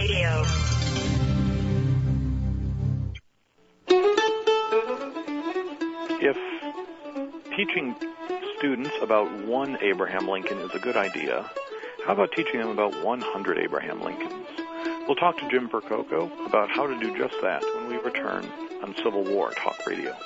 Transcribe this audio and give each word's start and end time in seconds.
Radio. 0.00 0.42
If 6.22 6.38
teaching 7.54 7.94
students 8.56 8.90
about 9.02 9.30
one 9.44 9.76
Abraham 9.82 10.26
Lincoln 10.26 10.56
is 10.56 10.70
a 10.74 10.78
good 10.78 10.96
idea, 10.96 11.50
how 12.06 12.14
about 12.14 12.32
teaching 12.32 12.60
them 12.60 12.70
about 12.70 13.04
100 13.04 13.58
Abraham 13.58 14.00
Lincolns? 14.00 14.46
We'll 15.06 15.16
talk 15.16 15.36
to 15.36 15.48
Jim 15.50 15.68
Percoco 15.68 16.30
about 16.46 16.70
how 16.70 16.86
to 16.86 16.98
do 16.98 17.14
just 17.18 17.34
that 17.42 17.62
when 17.62 17.88
we 17.88 17.96
return 17.98 18.46
on 18.82 18.94
Civil 19.04 19.24
War 19.24 19.50
Talk 19.50 19.86
Radio. 19.86 20.16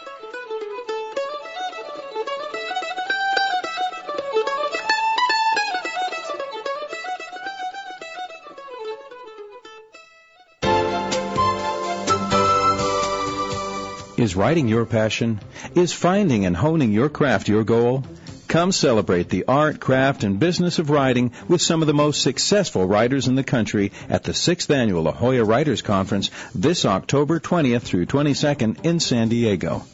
Is 14.24 14.34
writing 14.34 14.68
your 14.68 14.86
passion? 14.86 15.38
Is 15.74 15.92
finding 15.92 16.46
and 16.46 16.56
honing 16.56 16.92
your 16.92 17.10
craft 17.10 17.46
your 17.46 17.62
goal? 17.62 18.04
Come 18.48 18.72
celebrate 18.72 19.28
the 19.28 19.44
art, 19.46 19.80
craft, 19.80 20.24
and 20.24 20.40
business 20.40 20.78
of 20.78 20.88
writing 20.88 21.32
with 21.46 21.60
some 21.60 21.82
of 21.82 21.86
the 21.86 21.92
most 21.92 22.22
successful 22.22 22.86
writers 22.86 23.28
in 23.28 23.34
the 23.34 23.44
country 23.44 23.92
at 24.08 24.24
the 24.24 24.32
6th 24.32 24.74
Annual 24.74 25.02
La 25.02 25.12
Jolla 25.12 25.44
Writers 25.44 25.82
Conference 25.82 26.30
this 26.54 26.86
October 26.86 27.38
20th 27.38 27.82
through 27.82 28.06
22nd 28.06 28.86
in 28.86 28.98
San 28.98 29.28
Diego. 29.28 29.84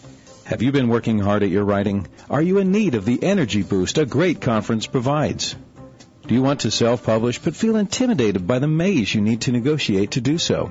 Have 0.44 0.62
you 0.62 0.70
been 0.70 0.86
working 0.86 1.18
hard 1.18 1.42
at 1.42 1.50
your 1.50 1.64
writing? 1.64 2.06
Are 2.30 2.40
you 2.40 2.58
in 2.58 2.70
need 2.70 2.94
of 2.94 3.04
the 3.04 3.20
energy 3.24 3.64
boost 3.64 3.98
a 3.98 4.06
great 4.06 4.40
conference 4.40 4.86
provides? 4.86 5.56
Do 6.28 6.34
you 6.36 6.42
want 6.42 6.60
to 6.60 6.70
self-publish 6.70 7.40
but 7.40 7.56
feel 7.56 7.74
intimidated 7.74 8.46
by 8.46 8.60
the 8.60 8.68
maze 8.68 9.12
you 9.12 9.22
need 9.22 9.40
to 9.40 9.50
negotiate 9.50 10.12
to 10.12 10.20
do 10.20 10.38
so? 10.38 10.70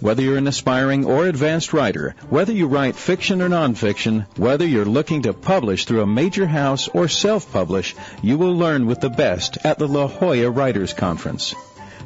Whether 0.00 0.22
you're 0.22 0.36
an 0.36 0.46
aspiring 0.46 1.04
or 1.04 1.26
advanced 1.26 1.72
writer, 1.72 2.14
whether 2.28 2.52
you 2.52 2.66
write 2.66 2.96
fiction 2.96 3.40
or 3.40 3.48
nonfiction, 3.48 4.26
whether 4.36 4.66
you're 4.66 4.84
looking 4.84 5.22
to 5.22 5.32
publish 5.32 5.84
through 5.84 6.02
a 6.02 6.06
major 6.06 6.46
house 6.46 6.88
or 6.88 7.08
self-publish, 7.08 7.94
you 8.22 8.36
will 8.36 8.56
learn 8.56 8.86
with 8.86 9.00
the 9.00 9.08
best 9.08 9.58
at 9.64 9.78
the 9.78 9.88
La 9.88 10.08
Jolla 10.08 10.50
Writers 10.50 10.92
Conference. 10.92 11.54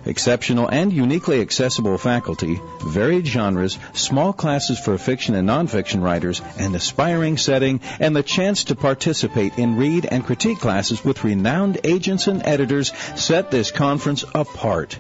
Exceptional 0.06 0.68
and 0.68 0.92
uniquely 0.92 1.40
accessible 1.40 1.98
faculty, 1.98 2.60
varied 2.80 3.26
genres, 3.26 3.78
small 3.94 4.32
classes 4.32 4.78
for 4.78 4.96
fiction 4.96 5.34
and 5.34 5.48
nonfiction 5.48 6.02
writers, 6.02 6.40
an 6.56 6.74
aspiring 6.74 7.36
setting, 7.36 7.80
and 7.98 8.14
the 8.14 8.22
chance 8.22 8.64
to 8.64 8.76
participate 8.76 9.58
in 9.58 9.76
read 9.76 10.06
and 10.06 10.24
critique 10.24 10.60
classes 10.60 11.04
with 11.04 11.24
renowned 11.24 11.80
agents 11.84 12.28
and 12.28 12.42
editors 12.46 12.92
set 13.16 13.50
this 13.50 13.70
conference 13.70 14.24
apart. 14.34 14.98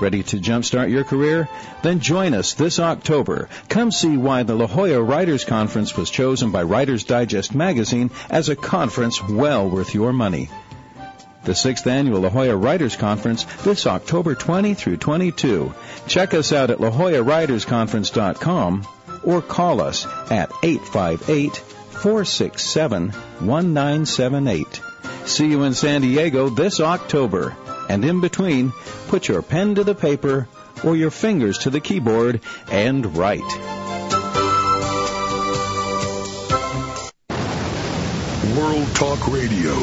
Ready 0.00 0.22
to 0.24 0.38
jumpstart 0.38 0.90
your 0.90 1.04
career? 1.04 1.48
Then 1.82 1.98
join 1.98 2.34
us 2.34 2.54
this 2.54 2.78
October. 2.78 3.48
Come 3.68 3.90
see 3.90 4.16
why 4.16 4.44
the 4.44 4.54
La 4.54 4.66
Jolla 4.66 5.02
Writers 5.02 5.44
Conference 5.44 5.96
was 5.96 6.10
chosen 6.10 6.52
by 6.52 6.62
Writers 6.62 7.04
Digest 7.04 7.54
magazine 7.54 8.10
as 8.30 8.48
a 8.48 8.56
conference 8.56 9.22
well 9.22 9.68
worth 9.68 9.94
your 9.94 10.12
money. 10.12 10.50
The 11.42 11.54
sixth 11.54 11.86
annual 11.86 12.20
La 12.20 12.28
Jolla 12.28 12.56
Writers 12.56 12.94
Conference 12.94 13.44
this 13.64 13.86
October 13.86 14.34
20 14.34 14.74
through 14.74 14.98
22. 14.98 15.74
Check 16.06 16.34
us 16.34 16.52
out 16.52 16.70
at 16.70 16.78
LaJollaWritersConference.com 16.78 18.86
or 19.24 19.42
call 19.42 19.80
us 19.80 20.06
at 20.30 20.52
858 20.62 21.56
467 21.56 23.10
1978. 23.10 24.80
See 25.24 25.48
you 25.48 25.64
in 25.64 25.74
San 25.74 26.02
Diego 26.02 26.48
this 26.48 26.80
October. 26.80 27.56
And 27.88 28.04
in 28.04 28.20
between, 28.20 28.72
put 29.08 29.28
your 29.28 29.42
pen 29.42 29.76
to 29.76 29.84
the 29.84 29.94
paper 29.94 30.46
or 30.84 30.96
your 30.96 31.10
fingers 31.10 31.58
to 31.58 31.70
the 31.70 31.80
keyboard 31.80 32.40
and 32.70 33.16
write. 33.16 33.40
World 38.56 38.94
Talk 38.94 39.28
Radio, 39.28 39.74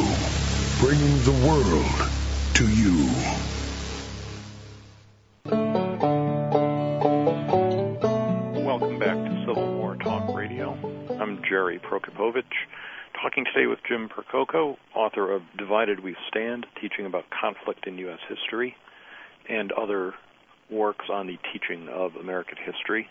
bringing 0.80 1.22
the 1.24 1.32
world 1.46 2.10
to 2.54 2.68
you. 2.68 3.08
Welcome 8.64 8.98
back 8.98 9.16
to 9.16 9.44
Civil 9.46 9.74
War 9.76 9.96
Talk 9.96 10.36
Radio. 10.36 10.76
I'm 11.18 11.42
Jerry 11.48 11.78
Prokopowicz, 11.78 12.44
talking 13.22 13.44
today 13.44 13.66
with 13.66 13.78
Jim 13.88 14.08
Percoco, 14.08 14.76
author 14.94 15.32
of 15.32 15.42
Divided 15.56 16.00
We 16.00 16.16
Stand, 16.28 16.66
teaching 16.80 17.06
about 17.06 17.24
conflict 17.30 17.86
in 17.86 17.98
U.S. 17.98 18.18
history, 18.28 18.76
and 19.48 19.72
other 19.72 20.14
works 20.70 21.06
on 21.10 21.26
the 21.26 21.38
teaching 21.52 21.88
of 21.88 22.16
American 22.16 22.58
history. 22.58 23.08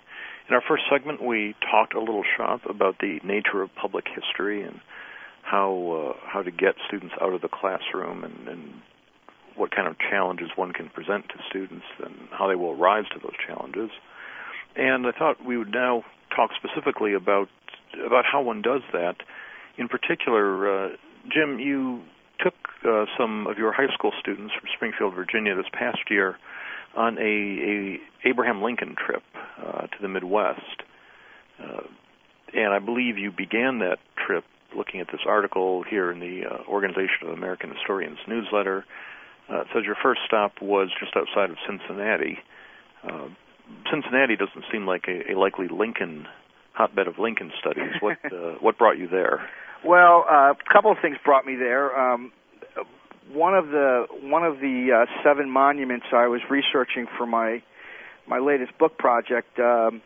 In 0.48 0.54
our 0.54 0.62
first 0.68 0.84
segment, 0.92 1.24
we 1.24 1.56
talked 1.72 1.96
a 1.96 2.00
little 2.00 2.24
shop 2.38 2.62
about 2.70 3.00
the 3.00 3.20
nature 3.24 3.62
of 3.62 3.70
public 3.76 4.06
history 4.14 4.64
and 4.64 4.80
how 5.42 6.14
uh, 6.16 6.28
how 6.28 6.42
to 6.42 6.52
get 6.52 6.76
students 6.88 7.16
out 7.22 7.34
of 7.34 7.42
the 7.42 7.50
classroom 7.50 8.24
and, 8.24 8.48
and 8.48 8.74
what 9.56 9.72
kind 9.72 9.88
of 9.88 9.96
challenges 9.98 10.50
one 10.56 10.74
can 10.74 10.90
present 10.90 11.30
to 11.30 11.36
students 11.50 11.86
and 12.04 12.14
how 12.32 12.48
they 12.48 12.56
will 12.56 12.76
rise 12.76 13.06
to 13.14 13.20
those 13.20 13.36
challenges. 13.48 13.90
And 14.76 15.08
I 15.08 15.12
thought 15.12 15.44
we 15.46 15.58
would 15.58 15.72
now 15.72 16.04
talk 16.36 16.52
specifically 16.56 17.14
about 17.14 17.48
about 18.06 18.26
how 18.30 18.42
one 18.42 18.62
does 18.62 18.82
that. 18.92 19.16
In 19.78 19.88
particular, 19.88 20.86
uh, 20.86 20.90
Jim, 21.32 21.60
you 21.60 22.02
took 22.40 22.56
uh, 22.88 23.06
some 23.18 23.48
of 23.48 23.58
your 23.58 23.72
high 23.72 23.94
school 23.94 24.12
students 24.20 24.54
from 24.54 24.70
Springfield, 24.76 25.14
Virginia, 25.14 25.56
this 25.56 25.66
past 25.74 26.10
year 26.10 26.38
on 26.96 27.18
a, 27.18 27.22
a 27.22 28.30
Abraham 28.30 28.62
Lincoln 28.62 28.96
trip 28.96 29.24
uh, 29.58 29.82
to 29.82 29.98
the 30.02 30.08
Midwest, 30.08 30.84
uh, 31.62 31.82
and 32.54 32.74
I 32.74 32.80
believe 32.80 33.18
you 33.18 33.32
began 33.32 33.80
that 33.80 33.98
trip 34.26 34.46
looking 34.76 35.00
at 35.00 35.08
this 35.08 35.22
article 35.28 35.84
here 35.84 36.12
in 36.12 36.20
the 36.20 36.44
uh, 36.46 36.70
Organization 36.70 37.28
of 37.28 37.30
American 37.30 37.72
Historians 37.72 38.18
newsletter. 38.28 38.86
Uh, 39.50 39.62
it 39.62 39.68
says 39.74 39.84
your 39.86 39.96
first 40.02 40.22
stop 40.26 40.62
was 40.62 40.90
just 41.00 41.16
outside 41.16 41.50
of 41.50 41.58
Cincinnati. 41.68 42.40
Uh, 43.04 43.28
Cincinnati 43.92 44.36
doesn't 44.36 44.66
seem 44.72 44.86
like 44.86 45.06
a, 45.08 45.34
a 45.34 45.40
likely 45.40 45.68
Lincoln 45.68 46.28
hotbed 46.74 47.08
of 47.08 47.20
Lincoln 47.20 47.52
studies. 47.60 47.94
What 48.00 48.18
uh, 48.32 48.56
what 48.60 48.78
brought 48.78 48.98
you 48.98 49.08
there? 49.08 49.48
Well, 49.86 50.26
uh, 50.28 50.54
a 50.54 50.74
couple 50.74 50.92
of 50.92 50.98
things 51.00 51.18
brought 51.24 51.46
me 51.46 51.56
there. 51.56 51.96
Um, 51.96 52.32
one 53.32 53.54
of 53.54 53.68
the 53.68 54.08
one 54.24 54.44
of 54.44 54.60
the 54.60 55.06
uh, 55.06 55.24
seven 55.24 55.48
monuments 55.48 56.08
I 56.12 56.28
was 56.28 56.42
researching 56.50 57.06
for 57.18 57.28
my 57.28 57.62
my 58.28 58.40
latest 58.40 58.76
book 58.80 58.98
project 58.98 59.60
um, 59.60 60.02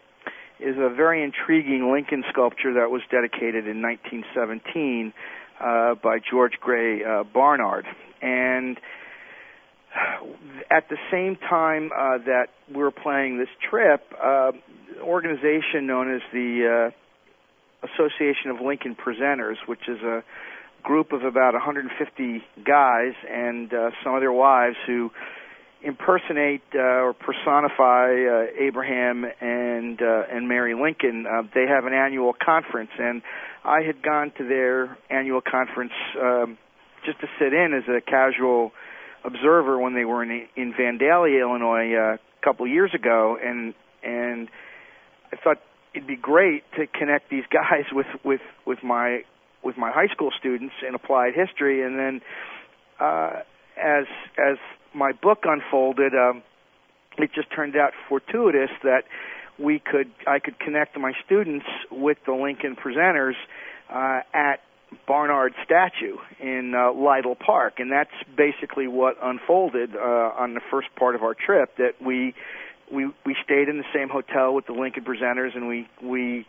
is 0.60 0.76
a 0.78 0.94
very 0.94 1.24
intriguing 1.24 1.94
Lincoln 1.94 2.26
sculpture 2.30 2.74
that 2.74 2.92
was 2.92 3.02
dedicated 3.10 3.68
in 3.68 3.82
1917 3.82 5.14
uh, 5.62 5.96
by 5.96 6.20
George 6.30 6.60
Grey 6.60 7.02
uh, 7.02 7.24
Barnard, 7.24 7.86
and 8.22 8.78
at 10.70 10.90
the 10.90 10.98
same 11.10 11.38
time 11.38 11.92
uh, 11.96 12.18
that 12.26 12.48
we 12.68 12.84
were 12.84 12.92
planning 12.92 13.38
this 13.38 13.48
trip, 13.70 14.04
uh, 14.22 14.52
an 14.52 15.02
organization 15.02 15.88
known 15.88 16.14
as 16.14 16.22
the 16.34 16.92
uh, 16.92 16.99
Association 17.84 18.52
of 18.52 18.62
Lincoln 18.62 18.96
Presenters, 18.96 19.56
which 19.66 19.88
is 19.88 20.02
a 20.02 20.24
group 20.84 21.12
of 21.12 21.24
about 21.24 21.54
150 21.54 22.44
guys 22.66 23.14
and 23.30 23.74
uh, 23.74 23.92
some 24.04 24.16
of 24.16 24.22
their 24.22 24.32
wives 24.32 24.76
who 24.88 25.12
impersonate 25.82 26.64
uh, 26.76 26.80
or 26.80 27.14
personify 27.14 28.12
uh, 28.12 28.46
Abraham 28.60 29.26
and 29.40 30.02
uh, 30.02 30.24
and 30.32 30.48
Mary 30.48 30.76
Lincoln. 30.76 31.26
Uh, 31.26 31.44
they 31.54 31.66
have 31.68 31.86
an 31.86 31.94
annual 31.94 32.34
conference, 32.34 32.92
and 33.00 33.22
I 33.64 33.82
had 33.82 34.02
gone 34.02 34.32
to 34.38 34.48
their 34.48 34.98
annual 35.10 35.42
conference 35.42 35.94
um, 36.22 36.58
just 37.06 37.20
to 37.22 37.28
sit 37.40 37.54
in 37.54 37.74
as 37.74 37.88
a 37.88 38.02
casual 38.02 38.72
observer 39.24 39.80
when 39.80 39.94
they 39.94 40.06
were 40.06 40.24
in 40.24 40.48
in 40.56 40.74
Vandalia, 40.74 41.42
Illinois, 41.42 41.94
uh, 41.94 42.16
a 42.16 42.46
couple 42.46 42.68
years 42.68 42.94
ago, 42.94 43.38
and 43.42 43.74
and 44.04 44.50
I 45.32 45.38
thought 45.38 45.62
it'd 45.94 46.08
be 46.08 46.16
great 46.16 46.64
to 46.78 46.88
connect 46.88 47.30
these 47.30 47.46
guys 47.52 47.86
with 47.92 48.08
with 48.24 48.42
with 48.66 48.84
my 48.84 49.24
with 49.64 49.78
my 49.78 49.92
high 49.92 50.08
school 50.08 50.32
students 50.38 50.74
in 50.88 50.96
applied 50.96 51.34
history, 51.34 51.84
and 51.84 51.98
then 51.98 52.22
uh, 53.00 53.42
as 53.78 54.06
as 54.38 54.58
my 54.94 55.12
book 55.12 55.40
unfolded, 55.44 56.14
um, 56.14 56.44
it 57.18 57.32
just 57.34 57.52
turned 57.54 57.76
out 57.76 57.92
fortuitous 58.08 58.72
that 58.84 59.04
we 59.58 59.80
could 59.80 60.12
I 60.26 60.40
could 60.40 60.60
connect 60.60 60.98
my 60.98 61.14
students 61.26 61.66
with 61.92 62.18
the 62.26 62.34
Lincoln 62.34 62.76
presenters 62.76 63.36
uh, 63.90 64.22
at 64.34 64.62
Barnard 65.08 65.54
statue 65.64 66.18
in 66.40 66.74
uh, 66.76 66.92
Lytle 66.94 67.36
Park, 67.36 67.76
and 67.80 67.92
that's 67.92 68.14
basically 68.36 68.88
what 68.88 69.18
unfolded 69.22 69.96
uh, 69.96 70.00
on 70.00 70.54
the 70.54 70.62
first 70.72 70.88
part 70.96 71.16
of 71.16 71.24
our 71.24 71.36
trip. 71.36 71.76
That 71.78 72.02
we 72.02 72.34
we 72.92 73.06
we 73.26 73.36
stayed 73.44 73.70
in 73.70 73.78
the 73.78 73.86
same 73.94 74.10
hotel 74.10 74.54
with 74.54 74.66
the 74.66 74.74
Lincoln 74.74 75.04
presenters, 75.04 75.56
and 75.56 75.68
we 75.68 75.88
we 76.02 76.46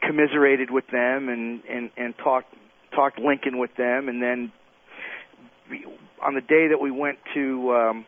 commiserated 0.00 0.70
with 0.70 0.86
them 0.88 1.28
and 1.28 1.62
and 1.68 1.90
and 1.96 2.14
talked 2.18 2.54
talked 2.94 3.18
Lincoln 3.18 3.58
with 3.58 3.74
them, 3.76 4.08
and 4.08 4.22
then 4.22 4.52
on 6.22 6.34
the 6.34 6.40
day 6.40 6.68
that 6.68 6.80
we 6.80 6.90
went 6.90 7.18
to 7.34 7.72
um, 7.72 8.06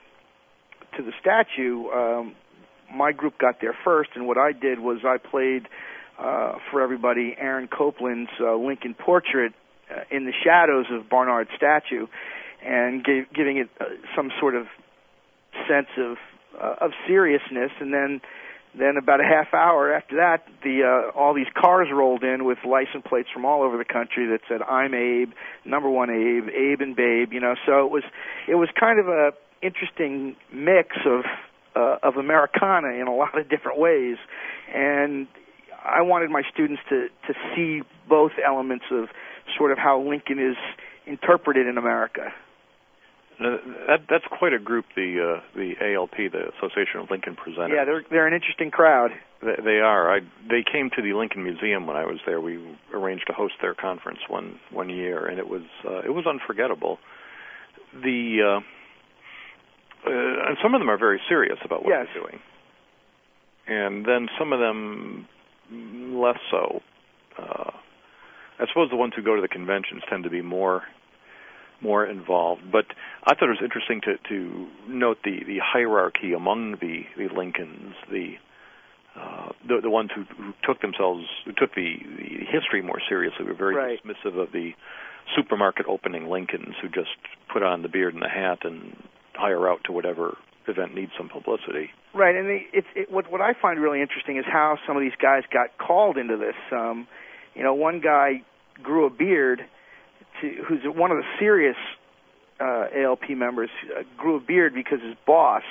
to 0.97 1.03
the 1.03 1.13
statue, 1.21 1.89
um, 1.89 2.35
my 2.95 3.13
group 3.13 3.39
got 3.39 3.61
there 3.61 3.77
first, 3.85 4.11
and 4.15 4.27
what 4.27 4.39
I 4.39 4.53
did 4.53 4.79
was 4.79 4.99
I 5.05 5.19
played 5.19 5.69
uh, 6.19 6.55
for 6.71 6.81
everybody 6.81 7.35
Aaron 7.39 7.69
Copland's 7.69 8.31
uh, 8.41 8.55
Lincoln 8.55 8.95
portrait 8.95 9.53
uh, 9.91 10.01
in 10.11 10.25
the 10.25 10.33
shadows 10.45 10.87
of 10.91 11.09
Barnard's 11.09 11.51
statue, 11.57 12.07
and 12.65 13.05
gave, 13.05 13.33
giving 13.35 13.59
it 13.59 13.69
uh, 13.81 13.85
some 14.17 14.31
sort 14.41 14.55
of 14.55 14.67
sense 15.69 15.89
of 15.99 16.17
uh, 16.61 16.77
of 16.81 16.93
seriousness, 17.07 17.71
and 17.81 17.93
then 17.93 18.21
then 18.77 18.97
about 18.97 19.21
a 19.21 19.25
half 19.25 19.55
hour 19.55 19.95
after 19.95 20.17
that, 20.17 20.47
the 20.63 20.83
uh, 20.83 21.17
all 21.17 21.33
these 21.33 21.51
cars 21.55 21.89
rolled 21.93 22.25
in 22.25 22.45
with 22.45 22.59
license 22.65 23.05
plates 23.09 23.29
from 23.33 23.45
all 23.45 23.63
over 23.63 23.77
the 23.79 23.85
country 23.85 24.27
that 24.27 24.41
said 24.49 24.63
"I'm 24.63 24.95
Abe," 24.95 25.33
number 25.65 25.89
one 25.89 26.11
Abe, 26.11 26.49
Abe 26.49 26.81
and 26.81 26.97
Babe. 26.97 27.33
You 27.33 27.41
know, 27.41 27.55
so 27.67 27.87
it 27.87 27.91
was 27.91 28.03
it 28.49 28.57
was 28.57 28.69
kind 28.79 28.99
of 28.99 29.09
a 29.09 29.33
interesting 29.63 30.37
mix 30.53 30.97
of 31.07 31.25
uh, 31.77 31.99
of 32.03 32.17
Americana 32.17 32.89
in 32.89 33.07
a 33.07 33.15
lot 33.15 33.39
of 33.39 33.49
different 33.49 33.79
ways, 33.79 34.17
and 34.75 35.29
I 35.85 36.03
wanted 36.03 36.31
my 36.31 36.43
students 36.53 36.83
to 36.89 37.09
to 37.29 37.35
see 37.55 37.83
both 38.09 38.33
elements 38.45 38.87
of 38.91 39.09
sort 39.57 39.73
of 39.73 39.79
how 39.79 40.01
Lincoln 40.01 40.39
is 40.39 40.57
interpreted 41.07 41.67
in 41.67 41.79
America. 41.79 42.33
That, 43.39 44.07
that's 44.09 44.25
quite 44.39 44.53
a 44.53 44.61
group, 44.61 44.85
the 44.95 45.39
uh, 45.39 45.41
the 45.57 45.75
ALP, 45.81 46.17
the 46.17 46.53
Association 46.57 47.01
of 47.01 47.11
Lincoln 47.11 47.35
Presenters. 47.35 47.75
Yeah, 47.75 47.85
they're 47.85 48.05
they're 48.09 48.27
an 48.29 48.35
interesting 48.35 48.71
crowd. 48.71 49.11
They, 49.43 49.57
they 49.63 49.79
are. 49.81 50.17
I, 50.17 50.21
they 50.49 50.63
came 50.63 50.91
to 50.95 51.03
the 51.03 51.15
Lincoln 51.15 51.43
Museum 51.43 51.87
when 51.87 51.97
I 51.97 52.05
was 52.05 52.19
there. 52.27 52.41
We 52.41 52.63
arranged 52.93 53.27
to 53.27 53.33
host 53.33 53.55
their 53.61 53.75
conference 53.75 54.21
one 54.29 54.61
one 54.71 54.89
year, 54.89 55.27
and 55.27 55.39
it 55.41 55.49
was 55.49 55.63
uh, 55.85 56.03
it 56.03 56.15
was 56.15 56.27
unforgettable. 56.27 56.99
The 57.93 58.39
uh, 58.41 58.61
uh, 60.07 60.49
and 60.49 60.57
some 60.63 60.75
of 60.75 60.81
them 60.81 60.89
are 60.89 60.99
very 60.99 61.21
serious 61.29 61.59
about 61.65 61.85
what 61.85 61.91
yes. 61.91 62.07
they're 62.15 62.23
doing, 62.23 62.41
and 63.67 64.07
then 64.07 64.29
some 64.39 64.53
of 64.53 64.61
them 64.61 65.27
less 65.73 66.39
so. 66.53 66.83
Uh, 67.37 67.71
I 68.61 68.67
suppose 68.69 68.91
the 68.91 68.97
ones 68.97 69.15
who 69.17 69.23
go 69.23 69.35
to 69.35 69.43
the 69.43 69.49
conventions 69.49 70.03
tend 70.09 70.23
to 70.23 70.31
be 70.31 70.41
more 70.41 70.83
more 71.85 72.05
involved. 72.07 72.63
But 72.73 72.87
I 73.23 73.35
thought 73.35 73.49
it 73.53 73.59
was 73.61 73.69
interesting 73.71 74.01
to, 74.09 74.13
to 74.31 74.67
note 74.89 75.19
the, 75.23 75.45
the 75.47 75.59
hierarchy 75.63 76.33
among 76.33 76.79
the, 76.81 77.05
the 77.17 77.29
Lincolns, 77.33 77.95
the, 78.11 78.35
uh, 79.15 79.53
the 79.69 79.81
the 79.81 79.91
ones 79.91 80.11
who, 80.15 80.25
who 80.37 80.53
took 80.67 80.81
themselves 80.81 81.23
who 81.45 81.53
took 81.53 81.73
the, 81.77 81.95
the 82.19 82.45
history 82.51 82.83
more 82.83 83.01
seriously 83.09 83.45
were 83.45 83.55
very 83.55 83.77
right. 83.77 84.01
dismissive 84.03 84.37
of 84.37 84.51
the 84.51 84.73
supermarket 85.37 85.87
opening 85.87 86.29
Lincolns 86.29 86.75
who 86.83 86.89
just 86.89 87.15
put 87.53 87.63
on 87.63 87.83
the 87.83 87.89
beard 87.89 88.15
and 88.15 88.23
the 88.23 88.29
hat 88.29 88.59
and 88.65 88.97
hire 89.35 89.69
out 89.69 89.81
to 89.85 89.93
whatever 89.93 90.37
event 90.67 90.95
needs 90.95 91.13
some 91.17 91.29
publicity. 91.29 91.91
Right, 92.13 92.35
and 92.35 92.47
the, 92.47 92.59
it's 92.73 92.87
it, 92.97 93.13
what 93.13 93.31
what 93.31 93.41
I 93.41 93.53
find 93.61 93.81
really 93.81 94.01
interesting 94.01 94.37
is 94.37 94.45
how 94.51 94.79
some 94.87 94.97
of 94.97 95.03
these 95.03 95.17
guys 95.21 95.43
got 95.53 95.79
called 95.79 96.17
into 96.19 96.37
this. 96.37 96.57
Um, 96.73 97.07
you 97.55 97.63
know, 97.63 97.75
one 97.75 98.01
guy 98.01 98.43
grew 98.83 99.07
a 99.07 99.11
beard 99.11 99.61
to, 100.41 100.65
who's 100.67 100.81
one 100.85 101.11
of 101.11 101.19
the 101.19 101.25
serious 101.39 101.77
uh, 102.61 102.87
ALP 102.97 103.31
members, 103.31 103.71
uh, 103.97 104.03
grew 104.17 104.37
a 104.37 104.41
beard 104.41 104.75
because 104.75 105.01
his 105.01 105.17
boss 105.27 105.63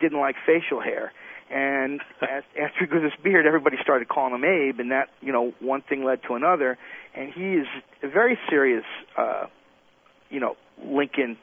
didn't 0.00 0.20
like 0.20 0.36
facial 0.46 0.80
hair. 0.80 1.12
And 1.50 2.00
after 2.22 2.80
he 2.80 2.86
grew 2.86 3.00
this 3.00 3.18
beard, 3.22 3.46
everybody 3.46 3.76
started 3.82 4.08
calling 4.08 4.34
him 4.34 4.44
Abe, 4.44 4.80
and 4.80 4.90
that 4.90 5.08
you 5.20 5.32
know 5.32 5.54
one 5.60 5.82
thing 5.82 6.04
led 6.04 6.22
to 6.28 6.34
another. 6.34 6.78
And 7.14 7.32
he 7.32 7.54
is 7.54 7.66
a 8.02 8.08
very 8.08 8.38
serious, 8.48 8.84
uh, 9.16 9.46
you 10.30 10.40
know, 10.40 10.56
Lincoln 10.84 11.38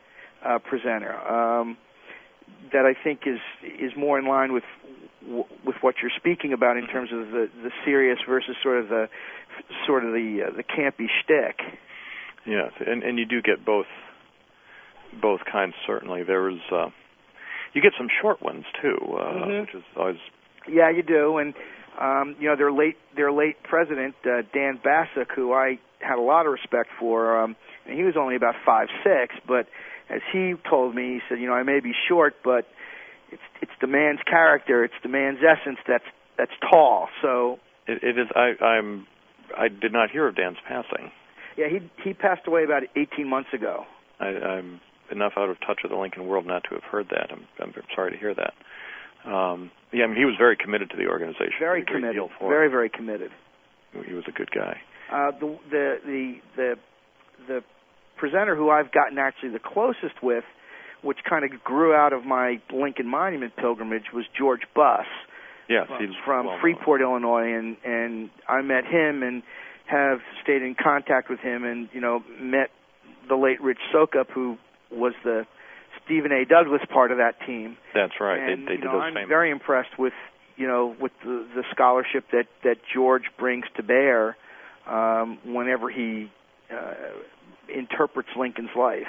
uh, 0.45 0.59
presenter 0.59 1.13
um, 1.13 1.77
that 2.71 2.85
I 2.85 2.93
think 3.01 3.21
is 3.25 3.39
is 3.63 3.91
more 3.97 4.19
in 4.19 4.25
line 4.25 4.53
with 4.53 4.63
with 5.63 5.75
what 5.81 5.95
you're 6.01 6.11
speaking 6.15 6.53
about 6.53 6.77
in 6.77 6.87
terms 6.87 7.09
of 7.11 7.31
the 7.31 7.49
the 7.63 7.71
serious 7.83 8.19
versus 8.27 8.55
sort 8.61 8.79
of 8.79 8.89
the 8.89 9.09
sort 9.85 10.05
of 10.05 10.13
the 10.13 10.43
uh, 10.47 10.55
the 10.55 10.63
campy 10.63 11.07
shtick. 11.23 11.59
Yes, 12.45 12.71
and 12.85 13.03
and 13.03 13.17
you 13.17 13.25
do 13.25 13.41
get 13.41 13.65
both 13.65 13.87
both 15.21 15.41
kinds. 15.51 15.73
Certainly, 15.87 16.23
there 16.23 16.41
was 16.41 16.59
uh, 16.71 16.89
you 17.73 17.81
get 17.81 17.93
some 17.97 18.07
short 18.21 18.41
ones 18.41 18.65
too, 18.81 18.97
uh, 19.01 19.23
mm-hmm. 19.23 19.61
which 19.61 19.75
is 19.75 19.83
always 19.97 20.17
yeah, 20.67 20.89
you 20.89 21.03
do. 21.03 21.37
And 21.37 21.53
um, 21.99 22.35
you 22.39 22.47
know, 22.47 22.55
their 22.55 22.71
late 22.71 22.97
their 23.15 23.31
late 23.31 23.61
president 23.63 24.15
uh, 24.25 24.41
Dan 24.53 24.79
Bassick, 24.83 25.31
who 25.35 25.53
I 25.53 25.79
had 25.99 26.17
a 26.17 26.21
lot 26.21 26.45
of 26.45 26.51
respect 26.51 26.89
for, 26.99 27.41
um, 27.41 27.55
and 27.87 27.97
he 27.97 28.03
was 28.03 28.15
only 28.17 28.35
about 28.35 28.55
five 28.65 28.87
six, 29.03 29.35
but 29.47 29.67
as 30.09 30.21
he 30.31 30.53
told 30.69 30.93
me, 30.93 31.15
he 31.15 31.19
said, 31.27 31.39
you 31.39 31.47
know, 31.47 31.53
I 31.53 31.63
may 31.63 31.79
be 31.79 31.93
short, 32.07 32.35
but 32.43 32.67
it's 33.31 33.41
it's 33.61 33.71
the 33.81 33.87
man's 33.87 34.19
character, 34.27 34.83
it's 34.83 34.93
the 35.03 35.09
man's 35.09 35.39
essence 35.39 35.79
that's 35.87 36.05
that's 36.37 36.51
tall. 36.71 37.07
So 37.21 37.59
it, 37.87 38.03
it 38.03 38.19
is. 38.19 38.27
I, 38.35 38.63
I'm. 38.63 39.07
I 39.57 39.67
did 39.67 39.93
not 39.93 40.09
hear 40.09 40.27
of 40.27 40.35
Dan's 40.35 40.57
passing. 40.67 41.11
Yeah, 41.57 41.67
he 41.69 41.79
he 42.03 42.13
passed 42.13 42.47
away 42.47 42.63
about 42.63 42.83
18 42.95 43.27
months 43.27 43.49
ago. 43.53 43.85
I, 44.19 44.27
I'm 44.27 44.81
enough 45.11 45.33
out 45.37 45.49
of 45.49 45.57
touch 45.59 45.79
with 45.83 45.91
the 45.91 45.97
Lincoln 45.97 46.27
world 46.27 46.45
not 46.45 46.63
to 46.69 46.75
have 46.75 46.83
heard 46.83 47.07
that. 47.09 47.31
I'm, 47.31 47.45
I'm 47.59 47.73
sorry 47.95 48.11
to 48.11 48.17
hear 48.17 48.33
that. 48.33 48.53
Um, 49.29 49.71
yeah, 49.91 50.03
I 50.03 50.07
mean, 50.07 50.17
he 50.17 50.25
was 50.25 50.35
very 50.37 50.55
committed 50.55 50.89
to 50.91 50.97
the 50.97 51.07
organization. 51.07 51.53
Very 51.59 51.83
committed. 51.83 52.21
Very, 52.39 52.69
very 52.69 52.89
committed. 52.89 53.31
He 54.05 54.13
was 54.13 54.25
a 54.27 54.31
good 54.31 54.51
guy. 54.51 54.79
Uh, 55.11 55.31
the 55.39 55.57
the 55.69 55.97
the 56.05 56.35
the 56.55 56.75
the 57.47 57.63
presenter 58.17 58.55
who 58.55 58.69
I've 58.69 58.91
gotten 58.91 59.17
actually 59.17 59.49
the 59.49 59.59
closest 59.59 60.21
with, 60.21 60.43
which 61.01 61.19
kind 61.27 61.45
of 61.45 61.63
grew 61.63 61.93
out 61.93 62.13
of 62.13 62.25
my 62.25 62.59
Lincoln 62.73 63.07
Monument 63.07 63.55
pilgrimage, 63.55 64.05
was 64.13 64.25
George 64.37 64.61
Buss. 64.75 65.05
Yes, 65.69 65.87
from, 65.87 65.99
he's 65.99 66.15
from 66.25 66.45
well 66.47 66.57
Freeport, 66.61 67.01
Illinois, 67.01 67.53
and 67.53 67.77
and 67.83 68.29
I 68.47 68.61
met 68.61 68.85
him 68.85 69.23
and 69.23 69.41
have 69.85 70.19
stayed 70.43 70.61
in 70.61 70.75
contact 70.75 71.29
with 71.29 71.39
him, 71.39 71.63
and 71.63 71.89
you 71.93 72.01
know 72.01 72.23
met 72.39 72.69
the 73.27 73.35
late 73.35 73.61
Rich 73.61 73.79
Sokup, 73.93 74.29
who 74.31 74.57
was 74.91 75.13
the 75.23 75.45
Stephen 76.03 76.31
A. 76.31 76.45
Douglas 76.45 76.81
part 76.91 77.11
of 77.11 77.17
that 77.17 77.35
team. 77.45 77.77
That's 77.93 78.13
right. 78.19 78.39
And, 78.39 78.67
they, 78.67 78.75
they 78.75 78.75
did 78.77 78.85
know, 78.85 78.93
those 78.93 79.01
I'm 79.03 79.13
famous. 79.13 79.29
very 79.29 79.51
impressed 79.51 79.97
with 79.97 80.13
you 80.57 80.67
know 80.67 80.95
with 80.99 81.11
the, 81.23 81.47
the 81.55 81.63
scholarship 81.71 82.25
that 82.31 82.47
that 82.63 82.77
George 82.93 83.25
brings 83.37 83.65
to 83.77 83.83
bear 83.83 84.37
um, 84.87 85.39
whenever 85.45 85.89
he 85.89 86.31
uh, 86.71 86.93
interprets 87.73 88.29
Lincoln's 88.37 88.75
life. 88.77 89.07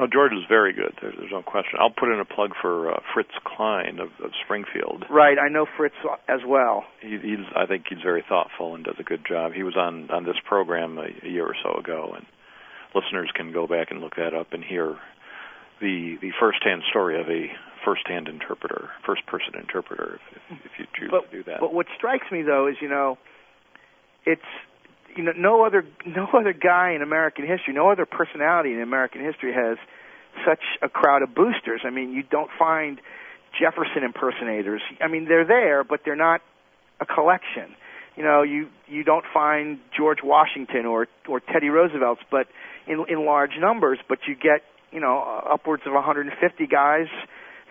Oh, 0.00 0.06
George 0.10 0.32
is 0.32 0.48
very 0.48 0.72
good. 0.72 0.94
There's, 1.02 1.14
there's 1.18 1.30
no 1.30 1.42
question. 1.42 1.78
I'll 1.78 1.90
put 1.90 2.08
in 2.08 2.18
a 2.20 2.24
plug 2.24 2.52
for 2.60 2.90
uh, 2.90 3.00
Fritz 3.12 3.36
Klein 3.44 3.98
of, 4.00 4.08
of 4.24 4.30
Springfield. 4.42 5.04
Right, 5.10 5.36
I 5.38 5.50
know 5.50 5.66
Fritz 5.76 5.94
as 6.26 6.40
well. 6.46 6.84
He, 7.02 7.18
he's, 7.20 7.44
I 7.54 7.66
think 7.66 7.84
he's 7.90 8.00
very 8.02 8.24
thoughtful 8.26 8.74
and 8.74 8.82
does 8.82 8.96
a 8.98 9.02
good 9.02 9.26
job. 9.28 9.52
He 9.52 9.62
was 9.62 9.76
on 9.76 10.10
on 10.10 10.24
this 10.24 10.40
program 10.48 10.96
a, 10.96 11.08
a 11.22 11.28
year 11.28 11.44
or 11.44 11.54
so 11.62 11.78
ago, 11.78 12.14
and 12.16 12.24
listeners 12.94 13.30
can 13.36 13.52
go 13.52 13.66
back 13.66 13.90
and 13.90 14.00
look 14.00 14.16
that 14.16 14.32
up 14.32 14.54
and 14.54 14.64
hear 14.64 14.96
the 15.82 16.16
the 16.22 16.30
first-hand 16.40 16.82
story 16.88 17.20
of 17.20 17.28
a 17.28 17.52
first-hand 17.84 18.28
interpreter, 18.28 18.88
first-person 19.04 19.54
interpreter, 19.60 20.18
if, 20.30 20.42
if, 20.50 20.58
if 20.64 20.72
you 20.78 20.86
choose 20.98 21.10
but, 21.10 21.30
to 21.30 21.36
do 21.36 21.44
that. 21.44 21.60
But 21.60 21.74
what 21.74 21.86
strikes 21.96 22.26
me 22.32 22.40
though 22.40 22.68
is, 22.68 22.76
you 22.80 22.88
know, 22.88 23.18
it's 24.24 24.40
you 25.16 25.22
know 25.22 25.32
no 25.36 25.64
other 25.64 25.84
no 26.06 26.26
other 26.32 26.52
guy 26.52 26.92
in 26.92 27.02
American 27.02 27.46
history, 27.46 27.74
no 27.74 27.90
other 27.90 28.06
personality 28.06 28.72
in 28.72 28.80
American 28.80 29.24
history 29.24 29.52
has 29.52 29.78
such 30.46 30.62
a 30.82 30.88
crowd 30.88 31.22
of 31.22 31.34
boosters. 31.34 31.82
I 31.84 31.90
mean, 31.90 32.12
you 32.12 32.22
don't 32.22 32.50
find 32.58 33.00
Jefferson 33.58 34.04
impersonators. 34.04 34.80
I 35.00 35.08
mean, 35.08 35.26
they're 35.26 35.46
there, 35.46 35.84
but 35.84 36.00
they're 36.04 36.16
not 36.16 36.40
a 37.00 37.06
collection. 37.06 37.74
You 38.16 38.24
know, 38.24 38.42
you 38.42 38.68
you 38.86 39.04
don't 39.04 39.24
find 39.32 39.78
George 39.96 40.18
Washington 40.22 40.86
or 40.86 41.08
or 41.28 41.40
Teddy 41.40 41.68
Roosevelt's, 41.68 42.22
but 42.30 42.46
in 42.86 43.04
in 43.08 43.24
large 43.24 43.52
numbers. 43.58 43.98
But 44.08 44.18
you 44.26 44.34
get 44.34 44.62
you 44.92 45.00
know 45.00 45.18
upwards 45.50 45.82
of 45.86 45.92
150 45.92 46.66
guys 46.66 47.06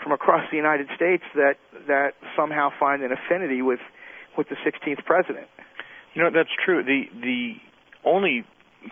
from 0.01 0.11
across 0.11 0.49
the 0.49 0.57
United 0.57 0.87
States 0.95 1.23
that 1.35 1.55
that 1.87 2.13
somehow 2.35 2.69
find 2.79 3.03
an 3.03 3.11
affinity 3.11 3.61
with 3.61 3.81
with 4.37 4.47
the 4.49 4.55
16th 4.55 5.03
president. 5.05 5.47
You 6.13 6.23
know, 6.23 6.29
that's 6.33 6.49
true. 6.65 6.83
The 6.83 7.03
the 7.21 7.53
only 8.05 8.45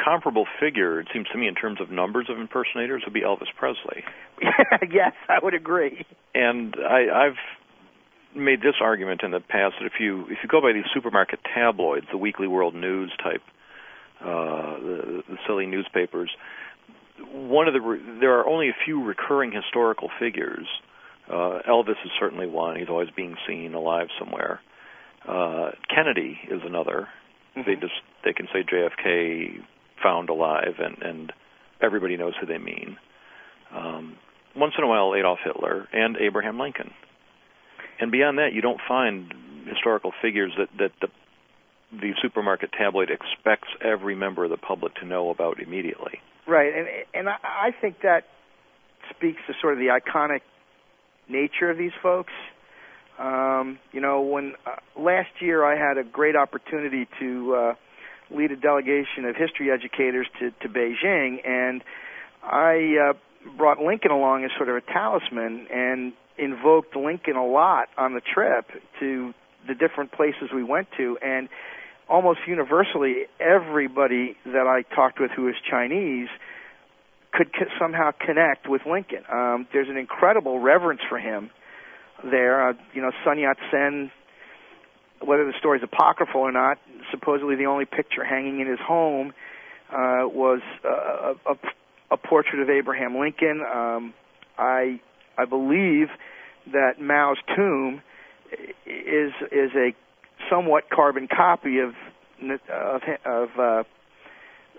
comparable 0.04 0.46
figure, 0.60 1.00
it 1.00 1.08
seems 1.14 1.28
to 1.30 1.38
me, 1.38 1.48
in 1.48 1.56
terms 1.56 1.80
of 1.82 1.90
numbers 1.90 2.28
of 2.30 2.38
impersonators, 2.38 3.04
would 3.06 3.14
be 3.14 3.22
Elvis 3.22 3.48
Presley. 3.58 4.04
yes, 4.92 5.14
I 5.30 5.40
would 5.42 5.54
agree. 5.54 6.06
And 6.36 6.76
I, 6.78 7.28
I've 7.28 8.38
made 8.38 8.60
this 8.60 8.76
argument 8.82 9.22
in 9.24 9.32
the 9.32 9.40
past 9.40 9.76
that 9.80 9.86
if 9.86 9.94
you 10.00 10.24
if 10.30 10.40
you 10.44 10.50
go 10.50 10.62
by 10.62 10.74
these 10.74 10.86
supermarket 10.94 11.40
tabloids, 11.56 12.08
the 12.12 12.18
Weekly 12.18 12.48
World 12.48 12.76
News 12.76 13.12
type, 13.24 13.42
uh, 14.22 14.80
the, 14.80 15.24
the 15.30 15.38
silly 15.48 15.66
newspapers, 15.66 16.30
one 17.32 17.68
of 17.68 17.74
the 17.74 17.82
re- 17.82 18.20
there 18.20 18.40
are 18.40 18.48
only 18.48 18.70
a 18.70 18.76
few 18.86 19.04
recurring 19.04 19.52
historical 19.52 20.10
figures. 20.20 20.68
Uh, 21.28 21.60
Elvis 21.68 22.00
is 22.06 22.12
certainly 22.20 22.48
one; 22.48 22.78
he's 22.78 22.90
always 22.90 23.10
being 23.16 23.36
seen 23.48 23.74
alive 23.74 24.08
somewhere. 24.20 24.62
Uh, 25.28 25.72
Kennedy 25.94 26.40
is 26.50 26.62
another. 26.66 27.08
Mm-hmm. 27.56 27.70
They 27.70 27.76
just 27.76 27.94
they 28.24 28.34
can 28.34 28.48
say 28.54 28.64
JFK 28.64 29.64
found 30.02 30.30
alive, 30.30 30.76
and 30.80 31.02
and 31.02 31.34
everybody 31.82 32.18
knows 32.18 32.34
who 32.40 32.46
they 32.48 32.58
mean. 32.58 32.98
Um, 33.76 34.18
once 34.56 34.74
in 34.78 34.84
a 34.84 34.88
while 34.88 35.14
Adolf 35.16 35.40
Hitler 35.44 35.88
and 35.92 36.18
Abraham 36.18 36.60
Lincoln. 36.60 36.92
And 38.00 38.12
beyond 38.12 38.38
that, 38.38 38.54
you 38.54 38.62
don't 38.62 38.80
find 38.88 39.34
historical 39.68 40.14
figures 40.22 40.54
that 40.58 40.70
that 40.78 40.92
the 41.02 41.08
the 41.92 42.12
supermarket 42.22 42.72
tabloid 42.78 43.10
expects 43.10 43.70
every 43.82 44.14
member 44.16 44.44
of 44.44 44.50
the 44.50 44.58
public 44.58 44.96
to 44.96 45.06
know 45.06 45.30
about 45.30 45.62
immediately. 45.62 46.20
Right, 46.48 46.74
and 46.74 46.88
and 47.14 47.30
I, 47.30 47.38
I 47.44 47.72
think 47.80 48.02
that 48.04 48.26
speaks 49.16 49.40
to 49.48 49.54
sort 49.62 49.74
of 49.74 49.80
the 49.80 49.88
iconic 49.88 50.42
nature 51.30 51.70
of 51.70 51.78
these 51.78 51.92
folks. 52.02 52.34
Um, 53.20 53.80
you 53.92 54.02
know, 54.02 54.22
when 54.22 54.54
uh, 54.66 54.76
last 55.00 55.30
year 55.40 55.64
I 55.66 55.76
had 55.78 55.98
a 55.98 56.04
great 56.04 56.36
opportunity 56.36 57.08
to 57.20 57.56
uh, 57.56 57.74
lead 58.30 58.52
a 58.52 58.56
delegation 58.56 59.26
of 59.26 59.36
history 59.36 59.72
educators 59.72 60.28
to, 60.40 60.52
to 60.52 60.70
Beijing, 60.70 61.46
and 61.48 61.84
I 62.44 63.10
uh, 63.10 63.14
brought 63.58 63.80
Lincoln 63.80 64.12
along 64.12 64.46
as 64.46 64.52
sort 64.56 64.70
of 64.70 64.76
a 64.76 64.82
talisman 64.82 65.68
and 65.74 66.14
invoked 66.38 66.96
Lincoln 66.96 67.36
a 67.36 67.46
lot 67.46 67.90
on 67.98 68.14
the 68.14 68.22
trip 68.22 68.70
to 69.00 69.34
the 69.68 69.74
different 69.74 70.12
places 70.12 70.50
we 70.54 70.64
went 70.64 70.88
to, 70.98 71.18
and 71.24 71.50
almost 72.08 72.40
universally, 72.48 73.26
everybody 73.40 74.38
that 74.46 74.68
I 74.68 74.84
talked 74.96 75.20
with 75.20 75.32
who 75.32 75.44
was 75.44 75.56
Chinese 75.70 76.30
could 77.34 77.50
somehow 77.80 78.12
connect 78.12 78.70
with 78.70 78.84
Lincoln. 78.90 79.24
Um, 79.32 79.68
there's 79.74 79.90
an 79.90 79.98
incredible 79.98 80.60
reverence 80.60 81.02
for 81.10 81.20
him 81.20 81.50
there. 82.24 82.70
Uh, 82.70 82.74
you 82.94 83.02
know, 83.02 83.12
Sun 83.24 83.40
Yat 83.40 83.58
sen, 83.72 84.12
whether 85.22 85.46
the 85.46 85.54
story's 85.60 85.84
apocryphal 85.84 86.42
or 86.42 86.52
not, 86.52 86.78
supposedly 87.12 87.56
the 87.56 87.66
only 87.66 87.86
picture 87.86 88.24
hanging 88.24 88.60
in 88.60 88.68
his 88.68 88.80
home 88.80 89.34
uh, 89.92 90.28
was 90.28 90.62
uh, 90.84 91.34
a, 91.46 91.52
a, 91.52 91.56
a 92.12 92.18
portrait 92.18 92.62
of 92.62 92.70
Abraham 92.70 93.18
Lincoln. 93.18 93.62
Um, 93.62 94.14
I 94.58 95.00
I 95.38 95.46
believe 95.46 96.08
that 96.72 97.00
Mao's 97.00 97.38
tomb 97.56 98.02
is 98.86 99.32
is 99.52 99.72
a 99.76 99.94
somewhat 100.50 100.90
carbon 100.90 101.28
copy 101.28 101.80
of 101.80 101.94
of 102.70 103.02
of, 103.26 103.50
uh, 103.58 103.84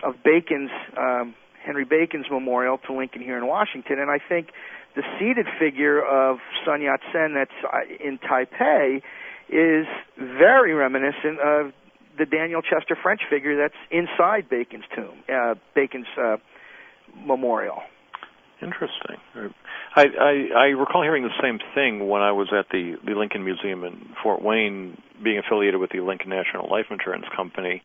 of 0.03 0.15
Bacon's 0.23 0.71
um, 0.97 1.35
Henry 1.63 1.85
Bacon's 1.85 2.27
memorial 2.31 2.77
to 2.87 2.93
Lincoln 2.93 3.21
here 3.21 3.37
in 3.37 3.47
Washington, 3.47 3.99
and 3.99 4.09
I 4.09 4.19
think 4.27 4.49
the 4.95 5.03
seated 5.19 5.47
figure 5.59 6.03
of 6.03 6.37
Sun 6.65 6.81
Yat 6.81 6.99
Sen 7.11 7.33
that's 7.33 7.51
uh, 7.63 7.79
in 8.03 8.17
Taipei 8.19 9.01
is 9.49 9.87
very 10.17 10.73
reminiscent 10.73 11.39
of 11.39 11.71
the 12.17 12.25
Daniel 12.25 12.61
Chester 12.61 12.97
French 13.01 13.21
figure 13.29 13.57
that's 13.57 13.79
inside 13.91 14.49
Bacon's 14.49 14.83
tomb, 14.95 15.23
uh, 15.33 15.55
Bacon's 15.73 16.07
uh, 16.17 16.37
memorial. 17.25 17.81
Interesting. 18.61 19.15
I, 19.95 20.03
I 20.19 20.33
I 20.53 20.65
recall 20.75 21.01
hearing 21.01 21.23
the 21.23 21.41
same 21.41 21.59
thing 21.73 22.09
when 22.09 22.21
I 22.21 22.33
was 22.33 22.49
at 22.51 22.65
the 22.71 22.95
the 23.05 23.13
Lincoln 23.13 23.45
Museum 23.45 23.85
in 23.85 24.13
Fort 24.21 24.41
Wayne, 24.41 25.01
being 25.23 25.39
affiliated 25.39 25.79
with 25.79 25.91
the 25.91 26.01
Lincoln 26.01 26.29
National 26.29 26.69
Life 26.69 26.87
Insurance 26.91 27.25
Company. 27.35 27.81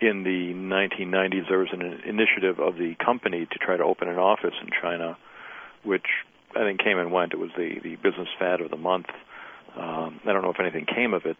In 0.00 0.24
the 0.24 0.52
1990s, 0.54 1.48
there 1.48 1.58
was 1.58 1.68
an 1.72 1.82
initiative 1.82 2.58
of 2.58 2.74
the 2.74 2.94
company 3.04 3.46
to 3.46 3.58
try 3.58 3.76
to 3.76 3.84
open 3.84 4.08
an 4.08 4.18
office 4.18 4.54
in 4.60 4.68
China, 4.80 5.16
which 5.84 6.06
I 6.54 6.60
think 6.60 6.80
came 6.80 6.98
and 6.98 7.12
went. 7.12 7.32
It 7.32 7.38
was 7.38 7.50
the 7.56 7.78
the 7.82 7.96
business 7.96 8.28
fad 8.38 8.60
of 8.60 8.70
the 8.70 8.76
month. 8.76 9.06
Um, 9.76 10.20
I 10.24 10.32
don't 10.32 10.42
know 10.42 10.50
if 10.50 10.60
anything 10.60 10.86
came 10.86 11.14
of 11.14 11.24
it, 11.24 11.38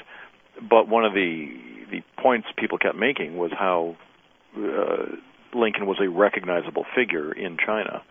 but 0.60 0.88
one 0.88 1.04
of 1.04 1.12
the 1.12 1.52
the 1.90 2.02
points 2.20 2.48
people 2.56 2.78
kept 2.78 2.96
making 2.96 3.36
was 3.36 3.50
how 3.52 3.96
uh, 4.56 5.04
Lincoln 5.54 5.86
was 5.86 5.98
a 6.00 6.08
recognizable 6.08 6.86
figure 6.94 7.32
in 7.32 7.58
China 7.64 8.02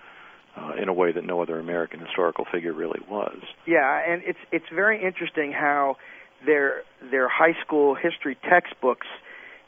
uh, 0.56 0.74
in 0.82 0.88
a 0.90 0.94
way 0.94 1.12
that 1.12 1.26
no 1.26 1.42
other 1.42 1.60
American 1.60 2.00
historical 2.00 2.46
figure 2.52 2.74
really 2.74 3.00
was. 3.10 3.38
Yeah, 3.66 4.02
and 4.08 4.22
it's 4.26 4.40
it's 4.52 4.66
very 4.74 5.04
interesting 5.04 5.52
how 5.52 5.98
their 6.46 6.84
their 7.10 7.28
high 7.28 7.56
school 7.66 7.96
history 7.96 8.38
textbooks 8.50 9.08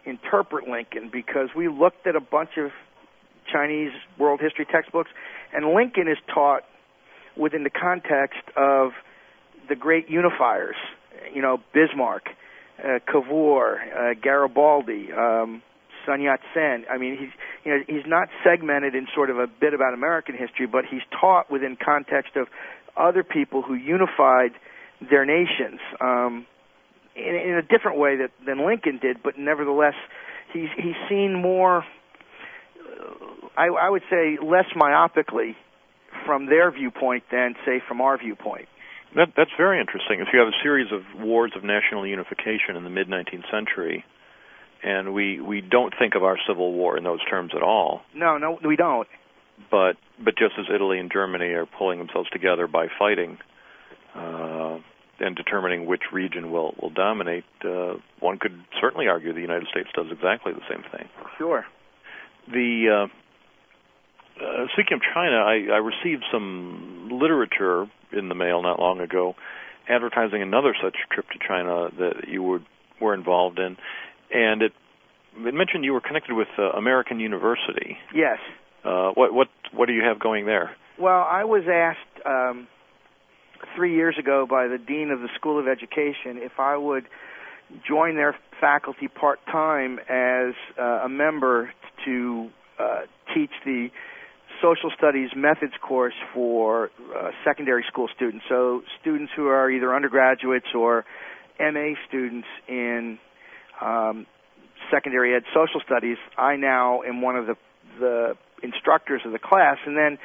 interpret 0.05 0.67
Lincoln 0.67 1.09
because 1.11 1.49
we 1.55 1.67
looked 1.67 2.05
at 2.07 2.15
a 2.15 2.21
bunch 2.21 2.57
of 2.57 2.71
Chinese 3.53 3.91
world 4.17 4.39
history 4.41 4.65
textbooks, 4.65 5.11
and 5.53 5.73
Lincoln 5.73 6.07
is 6.07 6.17
taught 6.33 6.63
within 7.37 7.63
the 7.63 7.69
context 7.69 8.41
of 8.57 8.91
the 9.69 9.75
great 9.75 10.09
unifiers, 10.09 10.75
you 11.33 11.41
know, 11.41 11.59
Bismarck, 11.73 12.29
uh, 12.83 12.99
Cavour, 13.09 13.79
uh, 13.79 14.13
Garibaldi, 14.21 15.11
um, 15.13 15.61
Sun 16.05 16.21
Yat 16.21 16.39
Sen. 16.53 16.85
I 16.91 16.97
mean, 16.97 17.17
he's 17.17 17.29
you 17.63 17.71
know 17.71 17.83
he's 17.87 18.05
not 18.05 18.29
segmented 18.43 18.95
in 18.95 19.07
sort 19.13 19.29
of 19.29 19.37
a 19.37 19.47
bit 19.47 19.73
about 19.73 19.93
American 19.93 20.35
history, 20.35 20.67
but 20.67 20.85
he's 20.89 21.01
taught 21.19 21.51
within 21.51 21.77
context 21.77 22.35
of 22.35 22.47
other 22.97 23.23
people 23.23 23.61
who 23.61 23.73
unified 23.73 24.51
their 25.09 25.25
nations 25.25 25.79
um, 26.01 26.45
in, 27.15 27.35
in 27.35 27.55
a 27.55 27.61
different 27.61 27.97
way 27.97 28.17
that, 28.17 28.31
than 28.45 28.65
Lincoln 28.65 28.99
did. 29.01 29.23
But 29.23 29.37
nevertheless, 29.37 29.95
he's 30.51 30.69
he's 30.75 30.95
seen 31.09 31.41
more. 31.41 31.85
I, 33.57 33.67
I 33.67 33.89
would 33.89 34.03
say 34.09 34.37
less 34.41 34.65
myopically 34.75 35.55
from 36.25 36.45
their 36.47 36.71
viewpoint 36.71 37.23
than 37.31 37.55
say 37.65 37.81
from 37.87 38.01
our 38.01 38.17
viewpoint. 38.17 38.67
That, 39.15 39.33
that's 39.37 39.51
very 39.57 39.79
interesting. 39.79 40.19
If 40.21 40.29
you 40.33 40.39
have 40.39 40.47
a 40.47 40.63
series 40.63 40.91
of 40.91 41.21
wars 41.21 41.53
of 41.55 41.63
national 41.63 42.07
unification 42.07 42.75
in 42.75 42.83
the 42.83 42.89
mid 42.89 43.07
19th 43.07 43.49
century, 43.51 44.03
and 44.83 45.13
we 45.13 45.39
we 45.39 45.61
don't 45.61 45.93
think 45.97 46.15
of 46.15 46.23
our 46.23 46.37
civil 46.47 46.73
war 46.73 46.97
in 46.97 47.03
those 47.03 47.23
terms 47.29 47.51
at 47.55 47.61
all. 47.61 48.01
No, 48.13 48.37
no, 48.37 48.59
we 48.65 48.75
don't. 48.75 49.07
But 49.69 49.97
but 50.23 50.35
just 50.37 50.55
as 50.59 50.65
Italy 50.73 50.99
and 50.99 51.11
Germany 51.11 51.45
are 51.53 51.65
pulling 51.65 51.99
themselves 51.99 52.29
together 52.31 52.67
by 52.67 52.87
fighting 52.99 53.37
uh, 54.15 54.79
and 55.19 55.35
determining 55.35 55.85
which 55.85 56.01
region 56.11 56.51
will 56.51 56.75
will 56.81 56.89
dominate, 56.89 57.45
uh, 57.63 57.93
one 58.19 58.39
could 58.39 58.59
certainly 58.81 59.07
argue 59.07 59.31
the 59.33 59.41
United 59.41 59.67
States 59.69 59.89
does 59.95 60.07
exactly 60.11 60.53
the 60.53 60.65
same 60.69 60.83
thing. 60.91 61.07
Sure. 61.37 61.65
The 62.51 63.07
uh, 63.07 64.43
uh, 64.43 64.67
speaking 64.73 64.95
of 64.95 65.01
China, 65.13 65.37
I, 65.37 65.73
I 65.73 65.77
received 65.77 66.23
some 66.31 67.09
literature 67.11 67.87
in 68.11 68.29
the 68.29 68.35
mail 68.35 68.61
not 68.61 68.79
long 68.79 68.99
ago, 68.99 69.35
advertising 69.87 70.41
another 70.41 70.75
such 70.81 70.95
trip 71.11 71.25
to 71.29 71.39
China 71.47 71.89
that 71.99 72.27
you 72.27 72.43
would 72.43 72.65
were 73.01 73.13
involved 73.13 73.59
in, 73.59 73.77
and 74.33 74.61
it, 74.61 74.71
it 75.37 75.53
mentioned 75.53 75.83
you 75.83 75.93
were 75.93 76.01
connected 76.01 76.33
with 76.33 76.47
uh, 76.57 76.69
American 76.71 77.19
University. 77.19 77.97
Yes. 78.13 78.37
Uh, 78.83 79.11
what 79.11 79.33
what 79.33 79.47
what 79.73 79.87
do 79.87 79.93
you 79.93 80.03
have 80.03 80.19
going 80.19 80.45
there? 80.45 80.75
Well, 80.99 81.25
I 81.29 81.43
was 81.43 81.63
asked 81.67 82.25
um, 82.25 82.67
three 83.75 83.95
years 83.95 84.15
ago 84.19 84.45
by 84.49 84.67
the 84.67 84.77
dean 84.77 85.09
of 85.11 85.19
the 85.21 85.29
School 85.35 85.59
of 85.59 85.67
Education 85.67 86.37
if 86.37 86.59
I 86.59 86.77
would 86.77 87.05
join 87.87 88.15
their 88.15 88.35
faculty 88.59 89.07
part 89.07 89.39
time 89.51 89.99
as 90.09 90.53
uh, 90.79 91.05
a 91.05 91.09
member 91.09 91.71
to 92.05 92.49
uh, 92.79 93.01
teach 93.33 93.51
the 93.65 93.89
social 94.61 94.91
studies 94.97 95.29
methods 95.35 95.73
course 95.81 96.13
for 96.33 96.91
uh, 97.15 97.31
secondary 97.45 97.83
school 97.87 98.07
students. 98.15 98.45
So 98.47 98.81
students 99.01 99.31
who 99.35 99.47
are 99.47 99.69
either 99.69 99.93
undergraduates 99.95 100.67
or 100.75 101.05
MA 101.59 101.93
students 102.07 102.47
in 102.67 103.19
um, 103.81 104.25
secondary 104.91 105.35
ed 105.35 105.43
social 105.53 105.81
studies, 105.85 106.17
I 106.37 106.55
now 106.55 107.01
am 107.03 107.21
one 107.21 107.35
of 107.35 107.47
the 107.47 107.55
the 107.99 108.35
instructors 108.63 109.21
of 109.25 109.33
the 109.33 109.39
class, 109.39 109.77
and 109.85 109.95
then 109.95 110.17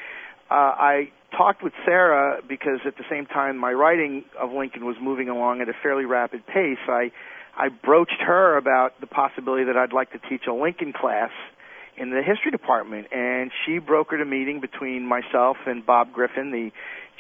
uh, 0.51 0.55
I 0.55 1.11
talked 1.37 1.63
with 1.63 1.73
Sarah 1.85 2.41
because 2.47 2.81
at 2.87 2.97
the 2.97 3.05
same 3.11 3.27
time 3.27 3.57
my 3.59 3.73
writing 3.73 4.25
of 4.41 4.53
Lincoln 4.53 4.85
was 4.85 4.97
moving 5.01 5.29
along 5.29 5.61
at 5.61 5.69
a 5.69 5.75
fairly 5.83 6.05
rapid 6.05 6.47
pace. 6.47 6.79
I 6.89 7.11
I 7.57 7.69
broached 7.69 8.21
her 8.25 8.57
about 8.57 9.01
the 9.01 9.09
possibility 9.09 9.65
that 9.65 9.77
I'd 9.77 9.93
like 9.93 10.13
to 10.13 10.19
teach 10.29 10.43
a 10.49 10.55
Lincoln 10.55 10.93
class 10.93 11.31
in 11.97 12.11
the 12.11 12.23
history 12.23 12.53
department, 12.53 13.09
and 13.13 13.51
she 13.67 13.81
brokered 13.81 14.23
a 14.23 14.25
meeting 14.25 14.61
between 14.61 15.05
myself 15.05 15.57
and 15.67 15.85
Bob 15.85 16.13
Griffin, 16.13 16.53
the 16.53 16.71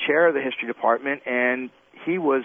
chair 0.06 0.28
of 0.28 0.34
the 0.34 0.40
history 0.40 0.68
department, 0.68 1.22
and 1.26 1.70
he 2.04 2.18
was 2.18 2.44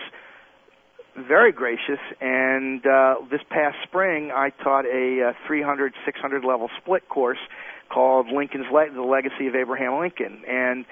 very 1.15 1.51
gracious. 1.51 1.99
And 2.19 2.83
uh, 2.85 3.15
this 3.29 3.41
past 3.49 3.77
spring, 3.83 4.31
I 4.35 4.49
taught 4.49 4.85
a 4.85 5.29
uh, 5.29 5.33
300, 5.45 5.93
600 6.05 6.43
level 6.43 6.69
split 6.81 7.07
course 7.07 7.37
called 7.89 8.27
Lincoln's 8.33 8.65
Le- 8.71 8.91
The 8.91 9.01
Legacy 9.01 9.45
of 9.45 9.53
Abraham 9.53 9.99
Lincoln, 9.99 10.41
and 10.49 10.85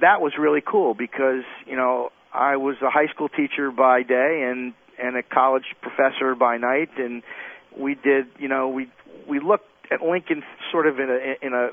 that 0.00 0.20
was 0.20 0.32
really 0.38 0.62
cool 0.64 0.94
because 0.94 1.44
you 1.66 1.76
know 1.76 2.10
I 2.32 2.56
was 2.56 2.76
a 2.82 2.90
high 2.90 3.06
school 3.12 3.28
teacher 3.28 3.70
by 3.70 4.02
day 4.02 4.48
and 4.50 4.74
and 4.98 5.16
a 5.16 5.22
college 5.22 5.74
professor 5.80 6.34
by 6.34 6.56
night, 6.56 6.90
and 6.98 7.22
we 7.76 7.94
did 7.94 8.26
you 8.38 8.48
know 8.48 8.68
we 8.68 8.90
we 9.28 9.40
looked 9.40 9.66
at 9.90 10.02
Lincoln 10.02 10.42
sort 10.70 10.86
of 10.86 10.98
in 10.98 11.08
a 11.10 11.46
in 11.46 11.52
a 11.52 11.70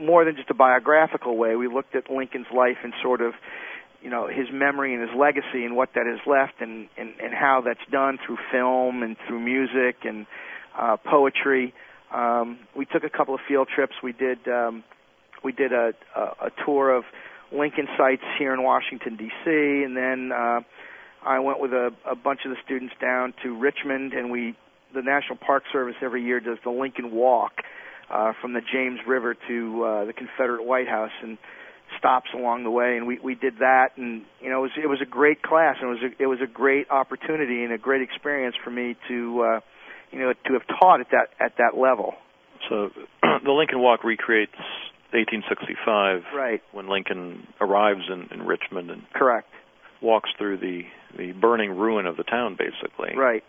more 0.00 0.24
than 0.24 0.36
just 0.36 0.50
a 0.50 0.54
biographical 0.54 1.36
way. 1.36 1.56
We 1.56 1.68
looked 1.68 1.94
at 1.94 2.10
Lincoln's 2.10 2.46
life 2.54 2.78
in 2.84 2.92
sort 3.02 3.20
of 3.20 3.34
you 4.02 4.10
know 4.10 4.28
his 4.28 4.46
memory 4.52 4.94
and 4.94 5.02
his 5.02 5.16
legacy 5.18 5.64
and 5.64 5.76
what 5.76 5.90
that 5.94 6.06
has 6.06 6.20
left 6.26 6.60
and 6.60 6.88
and, 6.96 7.10
and 7.20 7.34
how 7.34 7.62
that's 7.64 7.84
done 7.90 8.18
through 8.24 8.38
film 8.50 9.02
and 9.02 9.16
through 9.26 9.40
music 9.40 10.04
and 10.04 10.26
uh, 10.78 10.96
poetry. 10.96 11.74
Um, 12.14 12.58
we 12.74 12.86
took 12.86 13.04
a 13.04 13.10
couple 13.10 13.34
of 13.34 13.40
field 13.46 13.68
trips. 13.74 13.94
We 14.02 14.12
did 14.12 14.46
um, 14.48 14.84
we 15.44 15.52
did 15.52 15.72
a, 15.72 15.92
a, 16.16 16.20
a 16.46 16.50
tour 16.64 16.94
of 16.94 17.04
Lincoln 17.52 17.88
sites 17.96 18.22
here 18.38 18.52
in 18.52 18.62
Washington 18.62 19.16
D.C. 19.16 19.50
and 19.84 19.96
then 19.96 20.30
uh, 20.32 20.60
I 21.24 21.40
went 21.40 21.60
with 21.60 21.72
a, 21.72 21.90
a 22.08 22.14
bunch 22.14 22.40
of 22.44 22.50
the 22.50 22.56
students 22.64 22.94
down 23.00 23.34
to 23.42 23.56
Richmond, 23.58 24.12
and 24.12 24.30
we 24.30 24.54
the 24.94 25.02
National 25.02 25.36
Park 25.36 25.64
Service 25.70 25.96
every 26.02 26.24
year 26.24 26.40
does 26.40 26.58
the 26.64 26.70
Lincoln 26.70 27.10
Walk 27.12 27.52
uh, 28.10 28.32
from 28.40 28.54
the 28.54 28.62
James 28.72 29.00
River 29.06 29.36
to 29.48 29.84
uh, 29.84 30.04
the 30.06 30.12
Confederate 30.12 30.64
White 30.64 30.88
House, 30.88 31.10
and 31.22 31.36
stops 31.98 32.28
along 32.34 32.64
the 32.64 32.70
way, 32.70 32.96
and 32.96 33.06
we 33.06 33.18
we 33.18 33.34
did 33.34 33.58
that, 33.58 33.90
and 33.96 34.22
you 34.40 34.50
know 34.50 34.58
it 34.58 34.62
was 34.62 34.70
it 34.84 34.86
was 34.86 35.00
a 35.02 35.06
great 35.06 35.42
class, 35.42 35.76
and 35.80 35.90
it 35.90 36.02
was 36.02 36.12
a, 36.12 36.22
it 36.22 36.26
was 36.26 36.38
a 36.42 36.46
great 36.46 36.90
opportunity 36.90 37.64
and 37.64 37.72
a 37.72 37.78
great 37.78 38.02
experience 38.02 38.54
for 38.62 38.70
me 38.70 38.96
to 39.08 39.42
uh, 39.42 39.60
you 40.10 40.18
know 40.18 40.32
to 40.46 40.52
have 40.52 40.66
taught 40.78 41.00
at 41.00 41.08
that 41.10 41.28
at 41.40 41.56
that 41.58 41.78
level. 41.78 42.14
So 42.68 42.90
the 43.22 43.52
Lincoln 43.52 43.80
Walk 43.80 44.04
recreates 44.04 44.52
1865, 45.12 46.22
right? 46.34 46.62
When 46.72 46.88
Lincoln 46.88 47.46
arrives 47.60 48.02
in, 48.10 48.28
in 48.30 48.46
Richmond 48.46 48.90
and 48.90 49.02
correct 49.14 49.48
walks 50.02 50.30
through 50.38 50.58
the 50.58 50.82
the 51.16 51.32
burning 51.32 51.76
ruin 51.76 52.06
of 52.06 52.16
the 52.16 52.24
town, 52.24 52.56
basically. 52.58 53.16
Right. 53.16 53.42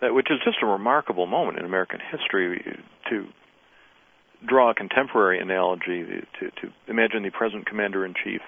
That, 0.00 0.12
which 0.12 0.30
is 0.30 0.38
just 0.44 0.58
a 0.62 0.66
remarkable 0.66 1.26
moment 1.26 1.58
in 1.58 1.64
American 1.64 2.00
history 2.00 2.78
to 3.08 3.26
draw 4.46 4.70
a 4.70 4.74
contemporary 4.74 5.40
analogy 5.40 6.04
to, 6.40 6.50
to 6.50 6.72
imagine 6.88 7.22
the 7.22 7.30
present 7.30 7.66
commander 7.66 8.04
in 8.04 8.14
chief 8.22 8.42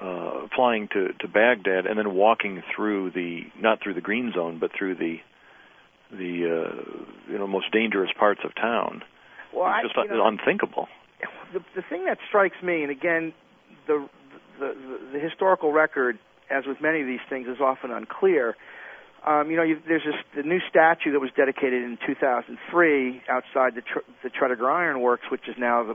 uh, 0.00 0.46
flying 0.54 0.88
to, 0.92 1.12
to 1.20 1.28
Baghdad 1.28 1.86
and 1.86 1.98
then 1.98 2.14
walking 2.14 2.62
through 2.74 3.10
the 3.12 3.42
not 3.60 3.82
through 3.82 3.94
the 3.94 4.00
green 4.00 4.32
zone 4.34 4.58
but 4.60 4.70
through 4.76 4.96
the 4.96 5.16
the 6.10 6.68
uh, 6.68 7.30
you 7.30 7.38
know 7.38 7.46
most 7.46 7.72
dangerous 7.72 8.10
parts 8.18 8.40
of 8.44 8.54
town. 8.54 9.02
Well, 9.52 9.72
it's 9.82 9.94
just 9.94 9.98
I, 9.98 10.14
know, 10.14 10.26
unthinkable. 10.26 10.88
The, 11.52 11.60
the 11.76 11.82
thing 11.88 12.04
that 12.06 12.18
strikes 12.28 12.56
me, 12.62 12.82
and 12.82 12.90
again, 12.90 13.32
the, 13.86 14.08
the 14.58 14.74
the 15.12 15.18
historical 15.18 15.72
record, 15.72 16.18
as 16.50 16.64
with 16.66 16.80
many 16.80 17.00
of 17.00 17.06
these 17.06 17.24
things, 17.28 17.46
is 17.48 17.60
often 17.60 17.90
unclear. 17.90 18.56
Um, 19.26 19.50
you 19.50 19.56
know, 19.56 19.62
you, 19.62 19.80
there's 19.86 20.04
this 20.04 20.14
the 20.36 20.42
new 20.42 20.60
statue 20.68 21.12
that 21.12 21.20
was 21.20 21.30
dedicated 21.36 21.82
in 21.82 21.98
2003 22.06 23.22
outside 23.28 23.74
the 23.74 23.80
Tr- 23.80 24.04
the 24.22 24.30
Tredegar 24.30 24.70
Iron 24.70 25.00
Works, 25.00 25.24
which 25.30 25.48
is 25.48 25.56
now 25.58 25.84
the 25.84 25.94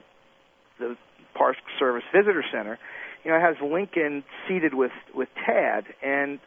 the 0.79 0.97
Park 1.35 1.57
Service 1.77 2.03
Visitor 2.13 2.43
Center. 2.51 2.79
You 3.23 3.31
know, 3.31 3.37
it 3.37 3.41
has 3.41 3.55
Lincoln 3.61 4.23
seated 4.47 4.73
with 4.73 4.91
with 5.13 5.29
Tad, 5.45 5.85
and 6.01 6.39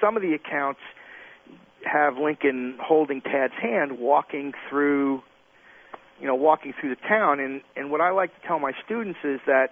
some 0.00 0.16
of 0.16 0.22
the 0.22 0.34
accounts 0.34 0.80
have 1.84 2.16
Lincoln 2.16 2.78
holding 2.80 3.20
Tad's 3.20 3.54
hand, 3.60 3.98
walking 3.98 4.52
through, 4.68 5.22
you 6.20 6.26
know, 6.26 6.34
walking 6.34 6.72
through 6.80 6.90
the 6.90 7.08
town. 7.08 7.40
And 7.40 7.60
and 7.76 7.90
what 7.90 8.00
I 8.00 8.10
like 8.10 8.34
to 8.40 8.46
tell 8.46 8.58
my 8.58 8.72
students 8.84 9.18
is 9.24 9.40
that 9.46 9.68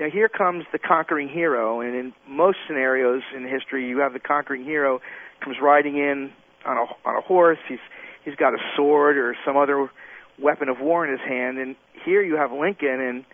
now 0.00 0.08
here 0.10 0.28
comes 0.28 0.64
the 0.72 0.78
conquering 0.78 1.28
hero, 1.28 1.80
and 1.80 1.94
in 1.94 2.12
most 2.28 2.58
scenarios 2.66 3.22
in 3.34 3.48
history, 3.48 3.88
you 3.88 3.98
have 3.98 4.12
the 4.12 4.20
conquering 4.20 4.64
hero 4.64 5.00
comes 5.42 5.56
riding 5.60 5.96
in 5.96 6.30
on 6.64 6.76
a 6.76 7.08
on 7.08 7.16
a 7.16 7.20
horse. 7.20 7.58
He's 7.68 7.78
he's 8.24 8.36
got 8.36 8.54
a 8.54 8.58
sword 8.76 9.16
or 9.16 9.36
some 9.44 9.56
other 9.56 9.90
weapon 10.40 10.68
of 10.68 10.80
war 10.80 11.04
in 11.04 11.10
his 11.10 11.20
hand, 11.26 11.58
and 11.58 11.74
here 12.04 12.22
you 12.22 12.36
have 12.36 12.52
Lincoln, 12.52 13.00
and 13.00 13.24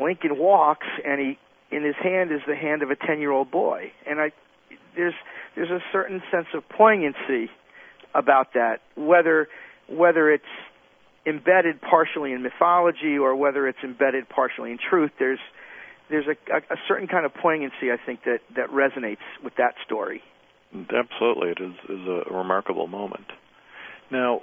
Lincoln 0.00 0.38
walks, 0.38 0.86
and 1.04 1.20
he 1.20 1.38
in 1.74 1.82
his 1.82 1.96
hand 2.02 2.30
is 2.30 2.40
the 2.46 2.54
hand 2.54 2.82
of 2.82 2.90
a 2.90 2.96
ten 2.96 3.20
year 3.20 3.32
old 3.32 3.50
boy, 3.50 3.92
and 4.06 4.20
I 4.20 4.32
there's 4.96 5.14
there's 5.54 5.70
a 5.70 5.80
certain 5.92 6.22
sense 6.30 6.46
of 6.54 6.68
poignancy 6.68 7.50
about 8.14 8.52
that, 8.54 8.80
whether 8.96 9.48
whether 9.88 10.30
it's 10.30 10.44
embedded 11.26 11.80
partially 11.80 12.32
in 12.32 12.42
mythology 12.42 13.18
or 13.18 13.34
whether 13.34 13.66
it's 13.66 13.78
embedded 13.82 14.28
partially 14.28 14.70
in 14.70 14.78
truth. 14.78 15.10
There's 15.18 15.40
there's 16.08 16.26
a, 16.26 16.54
a, 16.54 16.58
a 16.58 16.76
certain 16.86 17.08
kind 17.08 17.26
of 17.26 17.34
poignancy 17.34 17.90
I 17.92 17.96
think 18.04 18.24
that 18.24 18.40
that 18.54 18.70
resonates 18.70 19.24
with 19.42 19.56
that 19.56 19.74
story. 19.84 20.22
Absolutely, 20.72 21.50
it 21.50 21.58
is 21.60 21.74
is 21.88 22.06
a 22.06 22.34
remarkable 22.34 22.86
moment. 22.86 23.26
Now, 24.10 24.42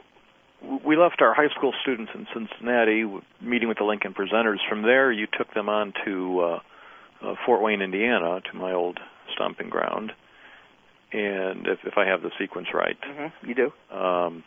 we 0.85 0.97
left 0.97 1.21
our 1.21 1.33
high 1.33 1.49
school 1.55 1.73
students 1.81 2.11
in 2.15 2.27
Cincinnati 2.33 3.03
meeting 3.41 3.67
with 3.67 3.77
the 3.77 3.83
Lincoln 3.83 4.13
presenters. 4.13 4.57
From 4.67 4.81
there, 4.81 5.11
you 5.11 5.27
took 5.37 5.53
them 5.53 5.69
on 5.69 5.93
to 6.05 6.39
uh, 6.39 6.59
uh, 7.21 7.35
Fort 7.45 7.61
Wayne, 7.61 7.81
Indiana, 7.81 8.41
to 8.51 8.57
my 8.57 8.73
old 8.73 8.99
stomping 9.33 9.69
ground. 9.69 10.11
And 11.11 11.67
if, 11.67 11.79
if 11.85 11.97
I 11.97 12.07
have 12.07 12.21
the 12.21 12.31
sequence 12.39 12.67
right, 12.73 12.97
mm-hmm. 13.01 13.47
you 13.47 13.55
do. 13.55 13.95
Um, 13.95 14.43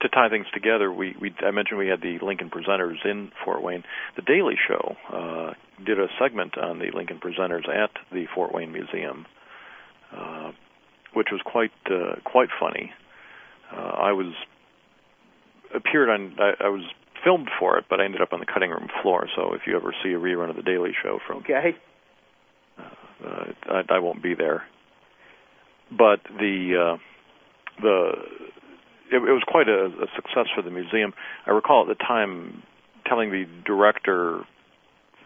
to 0.00 0.08
tie 0.08 0.28
things 0.28 0.46
together, 0.54 0.92
we, 0.92 1.14
we 1.20 1.34
I 1.40 1.50
mentioned 1.50 1.78
we 1.78 1.88
had 1.88 2.00
the 2.00 2.18
Lincoln 2.24 2.50
presenters 2.50 3.04
in 3.04 3.30
Fort 3.44 3.62
Wayne. 3.62 3.84
The 4.16 4.22
Daily 4.22 4.54
Show 4.68 4.96
uh, 5.12 5.52
did 5.84 5.98
a 5.98 6.06
segment 6.20 6.56
on 6.58 6.78
the 6.78 6.90
Lincoln 6.94 7.18
presenters 7.18 7.68
at 7.68 7.90
the 8.12 8.26
Fort 8.34 8.54
Wayne 8.54 8.72
Museum, 8.72 9.26
uh, 10.16 10.52
which 11.14 11.28
was 11.32 11.40
quite 11.44 11.72
uh, 11.90 12.20
quite 12.24 12.48
funny. 12.60 12.92
Uh, 13.72 13.80
I 13.80 14.12
was 14.12 14.34
appeared 15.74 16.08
on 16.10 16.36
I, 16.38 16.66
I 16.66 16.68
was 16.68 16.84
filmed 17.24 17.48
for 17.58 17.78
it, 17.78 17.84
but 17.88 18.00
I 18.00 18.04
ended 18.04 18.20
up 18.20 18.32
on 18.32 18.40
the 18.40 18.46
cutting 18.46 18.70
room 18.70 18.88
floor. 19.02 19.28
So 19.36 19.54
if 19.54 19.62
you 19.66 19.76
ever 19.76 19.94
see 20.02 20.10
a 20.10 20.18
rerun 20.18 20.50
of 20.50 20.56
the 20.56 20.62
Daily 20.62 20.92
Show 21.02 21.18
from 21.26 21.38
okay, 21.38 21.76
uh, 22.78 23.26
uh, 23.26 23.44
I, 23.68 23.96
I 23.96 23.98
won't 23.98 24.22
be 24.22 24.34
there. 24.34 24.64
But 25.90 26.20
the 26.38 26.96
uh, 26.96 26.96
the 27.80 28.12
it, 29.12 29.16
it 29.16 29.32
was 29.32 29.44
quite 29.46 29.68
a, 29.68 29.86
a 29.86 30.06
success 30.16 30.46
for 30.54 30.62
the 30.62 30.70
museum. 30.70 31.12
I 31.46 31.50
recall 31.50 31.82
at 31.82 31.96
the 31.96 32.02
time 32.02 32.62
telling 33.06 33.30
the 33.30 33.44
director, 33.64 34.44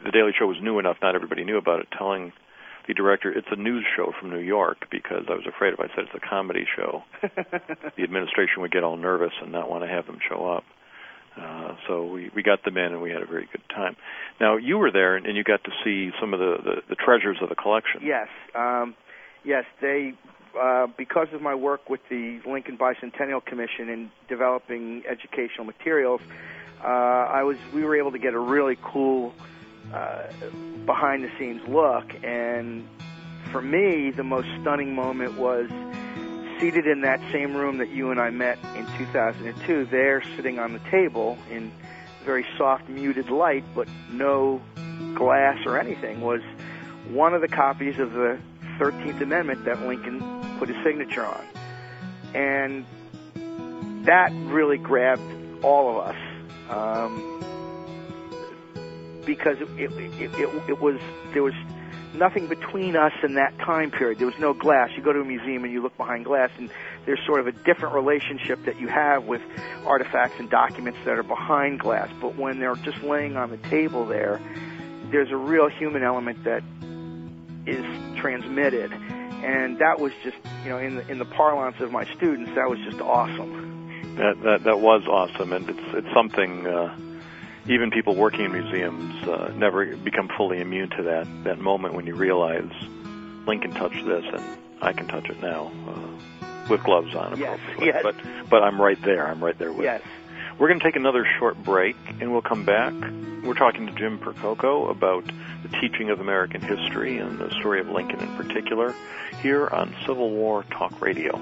the 0.05 0.11
Daily 0.11 0.33
Show 0.37 0.46
was 0.46 0.59
new 0.61 0.79
enough, 0.79 0.96
not 1.01 1.14
everybody 1.14 1.44
knew 1.44 1.57
about 1.57 1.81
it, 1.81 1.88
telling 1.96 2.33
the 2.88 2.94
director 2.94 3.33
it's 3.33 3.49
a 3.51 3.57
news 3.57 3.85
show 3.96 4.12
from 4.18 4.31
New 4.31 4.40
York 4.40 4.87
because 4.90 5.25
I 5.29 5.33
was 5.33 5.46
afraid 5.46 5.75
if 5.75 5.81
I 5.81 5.88
said 5.94 6.05
it's 6.07 6.14
a 6.14 6.29
comedy 6.29 6.66
show, 6.77 7.03
the 7.22 8.03
administration 8.03 8.62
would 8.62 8.72
get 8.72 8.85
all 8.85 8.96
nervous 8.96 9.33
and 9.42 9.51
not 9.53 9.70
want 9.70 9.85
to 9.85 9.88
have 9.88 10.07
them 10.07 10.18
show 10.29 10.46
up. 10.51 10.64
Uh, 11.37 11.75
so 11.87 12.07
we 12.07 12.31
we 12.35 12.42
got 12.42 12.64
them 12.64 12.79
in 12.79 12.92
and 12.92 13.03
we 13.03 13.11
had 13.11 13.20
a 13.20 13.27
very 13.27 13.46
good 13.53 13.62
time. 13.68 13.94
Now 14.40 14.57
you 14.57 14.79
were 14.79 14.90
there 14.90 15.16
and 15.16 15.37
you 15.37 15.44
got 15.44 15.62
to 15.64 15.70
see 15.85 16.11
some 16.18 16.33
of 16.33 16.40
the 16.40 16.57
the, 16.64 16.75
the 16.90 16.94
treasures 16.94 17.37
of 17.42 17.51
the 17.51 17.55
collection. 17.55 18.01
Yes, 18.03 18.29
um, 18.55 18.94
yes, 19.44 19.64
they 19.83 20.14
uh, 20.59 20.87
because 20.97 21.29
of 21.33 21.42
my 21.42 21.55
work 21.55 21.88
with 21.88 22.01
the 22.09 22.40
Lincoln 22.47 22.79
Bicentennial 22.79 23.45
Commission 23.45 23.88
in 23.88 24.11
developing 24.29 25.05
educational 25.09 25.64
materials, 25.64 26.21
uh, 26.83 26.87
I 26.87 27.42
was 27.42 27.57
we 27.73 27.85
were 27.85 27.97
able 27.97 28.12
to 28.12 28.19
get 28.19 28.35
a 28.35 28.38
really 28.38 28.77
cool 28.83 29.35
uh, 29.92 30.25
behind 30.85 31.25
the 31.25 31.31
scenes 31.38 31.66
look. 31.69 32.05
And 32.25 32.88
for 33.51 33.62
me, 33.62 34.11
the 34.11 34.25
most 34.25 34.49
stunning 34.61 34.95
moment 34.95 35.38
was 35.38 35.71
seated 36.59 36.87
in 36.87 37.03
that 37.03 37.21
same 37.33 37.55
room 37.55 37.79
that 37.79 37.90
you 37.90 38.11
and 38.11 38.21
I 38.21 38.31
met 38.31 38.59
in 38.75 38.87
2002. 38.99 39.87
There, 39.87 40.23
sitting 40.37 40.59
on 40.59 40.73
the 40.73 40.81
table 40.90 41.38
in 41.51 41.71
very 42.25 42.47
soft, 42.57 42.88
muted 42.88 43.31
light, 43.31 43.64
but 43.75 43.88
no 44.11 44.61
glass 45.14 45.64
or 45.66 45.79
anything, 45.79 46.21
was 46.21 46.40
one 47.09 47.35
of 47.35 47.40
the 47.40 47.49
copies 47.49 47.99
of 47.99 48.12
the 48.12 48.38
13th 48.79 49.21
Amendment 49.21 49.64
that 49.64 49.81
Lincoln 49.83 50.21
put 50.59 50.69
his 50.69 50.83
signature 50.85 51.25
on. 51.25 51.45
And 52.35 52.85
that 54.07 54.31
really 54.33 54.79
grabbed 54.79 55.23
all 55.64 55.90
of 55.90 56.09
us. 56.09 56.16
Um, 56.71 57.33
because 59.25 59.59
it, 59.61 59.69
it, 59.79 59.92
it, 60.21 60.69
it 60.69 60.81
was 60.81 61.01
there 61.33 61.42
was 61.42 61.55
nothing 62.14 62.47
between 62.47 62.97
us 62.97 63.12
in 63.23 63.35
that 63.35 63.59
time 63.59 63.90
period. 63.90 64.19
There 64.19 64.27
was 64.27 64.38
no 64.38 64.55
glass. 64.55 64.90
You 64.97 65.03
go 65.03 65.12
to 65.12 65.21
a 65.21 65.25
museum 65.25 65.64
and 65.64 65.73
you 65.73 65.83
look 65.83 65.97
behind 65.97 66.25
glass, 66.25 66.51
and 66.57 66.71
there's 67.05 67.21
sort 67.27 67.40
of 67.40 67.47
a 67.47 67.53
different 67.53 67.95
relationship 67.95 68.64
that 68.64 68.81
you 68.81 68.88
have 68.88 69.25
with 69.25 69.42
artifacts 69.85 70.38
and 70.38 70.49
documents 70.49 70.99
that 71.05 71.19
are 71.19 71.23
behind 71.23 71.81
glass. 71.81 72.09
But 72.21 72.37
when 72.37 72.59
they're 72.59 72.77
just 72.77 73.03
laying 73.03 73.37
on 73.37 73.51
the 73.51 73.59
table 73.59 74.07
there, 74.07 74.40
there's 75.11 75.31
a 75.31 75.37
real 75.37 75.69
human 75.69 76.03
element 76.03 76.45
that 76.45 76.62
is 77.66 77.85
transmitted, 78.16 78.92
and 79.47 79.79
that 79.79 80.01
was 80.01 80.13
just 80.23 80.37
you 80.65 80.71
know 80.71 80.79
in 80.79 80.97
the 80.97 81.09
in 81.11 81.19
the 81.19 81.25
parlance 81.25 81.81
of 81.81 81.93
my 81.93 82.05
students, 82.17 82.55
that 82.55 82.69
was 82.69 82.79
just 82.81 83.01
awesome. 83.01 84.17
That 84.17 84.43
that 84.43 84.65
that 84.65 84.81
was 84.81 85.07
awesome, 85.07 85.53
and 85.53 85.69
it's 85.71 85.95
it's 85.95 86.15
something. 86.15 86.67
Uh 86.67 86.97
even 87.69 87.91
people 87.91 88.15
working 88.15 88.45
in 88.45 88.53
museums 88.53 89.27
uh, 89.27 89.53
never 89.57 89.97
become 89.97 90.29
fully 90.37 90.61
immune 90.61 90.89
to 90.91 91.03
that 91.03 91.27
that 91.45 91.59
moment 91.59 91.95
when 91.95 92.07
you 92.07 92.15
realize 92.15 92.71
Lincoln 93.47 93.73
touched 93.73 94.05
this 94.07 94.25
and 94.33 94.59
I 94.81 94.93
can 94.93 95.09
touch 95.09 95.29
it 95.29 95.41
now 95.41 95.73
uh, 95.89 96.47
with 96.69 96.83
gloves 96.85 97.15
on. 97.15 97.39
Yes, 97.39 97.59
yes. 97.81 98.01
But 98.03 98.15
but 98.49 98.63
I'm 98.63 98.81
right 98.81 99.01
there. 99.03 99.27
I'm 99.27 99.43
right 99.43 99.59
there 99.59 99.73
with. 99.73 99.85
Yes. 99.85 100.03
We're 100.59 100.69
going 100.69 100.81
to 100.81 100.85
take 100.85 100.97
another 100.97 101.27
short 101.38 101.62
break, 101.62 101.97
and 102.19 102.33
we'll 102.33 102.40
come 102.40 102.64
back. 102.64 102.95
We're 103.45 103.55
talking 103.55 103.87
to 103.87 103.92
Jim 103.92 104.19
Percoco 104.19 104.90
about 104.90 105.25
the 105.62 105.69
teaching 105.81 106.09
of 106.09 106.19
American 106.21 106.62
history 106.62 107.19
and 107.19 107.38
the 107.38 107.51
story 107.61 107.79
of 107.81 107.88
Lincoln 107.88 108.21
in 108.21 108.37
particular 108.37 108.95
here 109.42 109.69
on 109.69 109.95
Civil 110.07 110.31
War 110.31 110.64
Talk 110.71 111.03
Radio. 111.03 111.37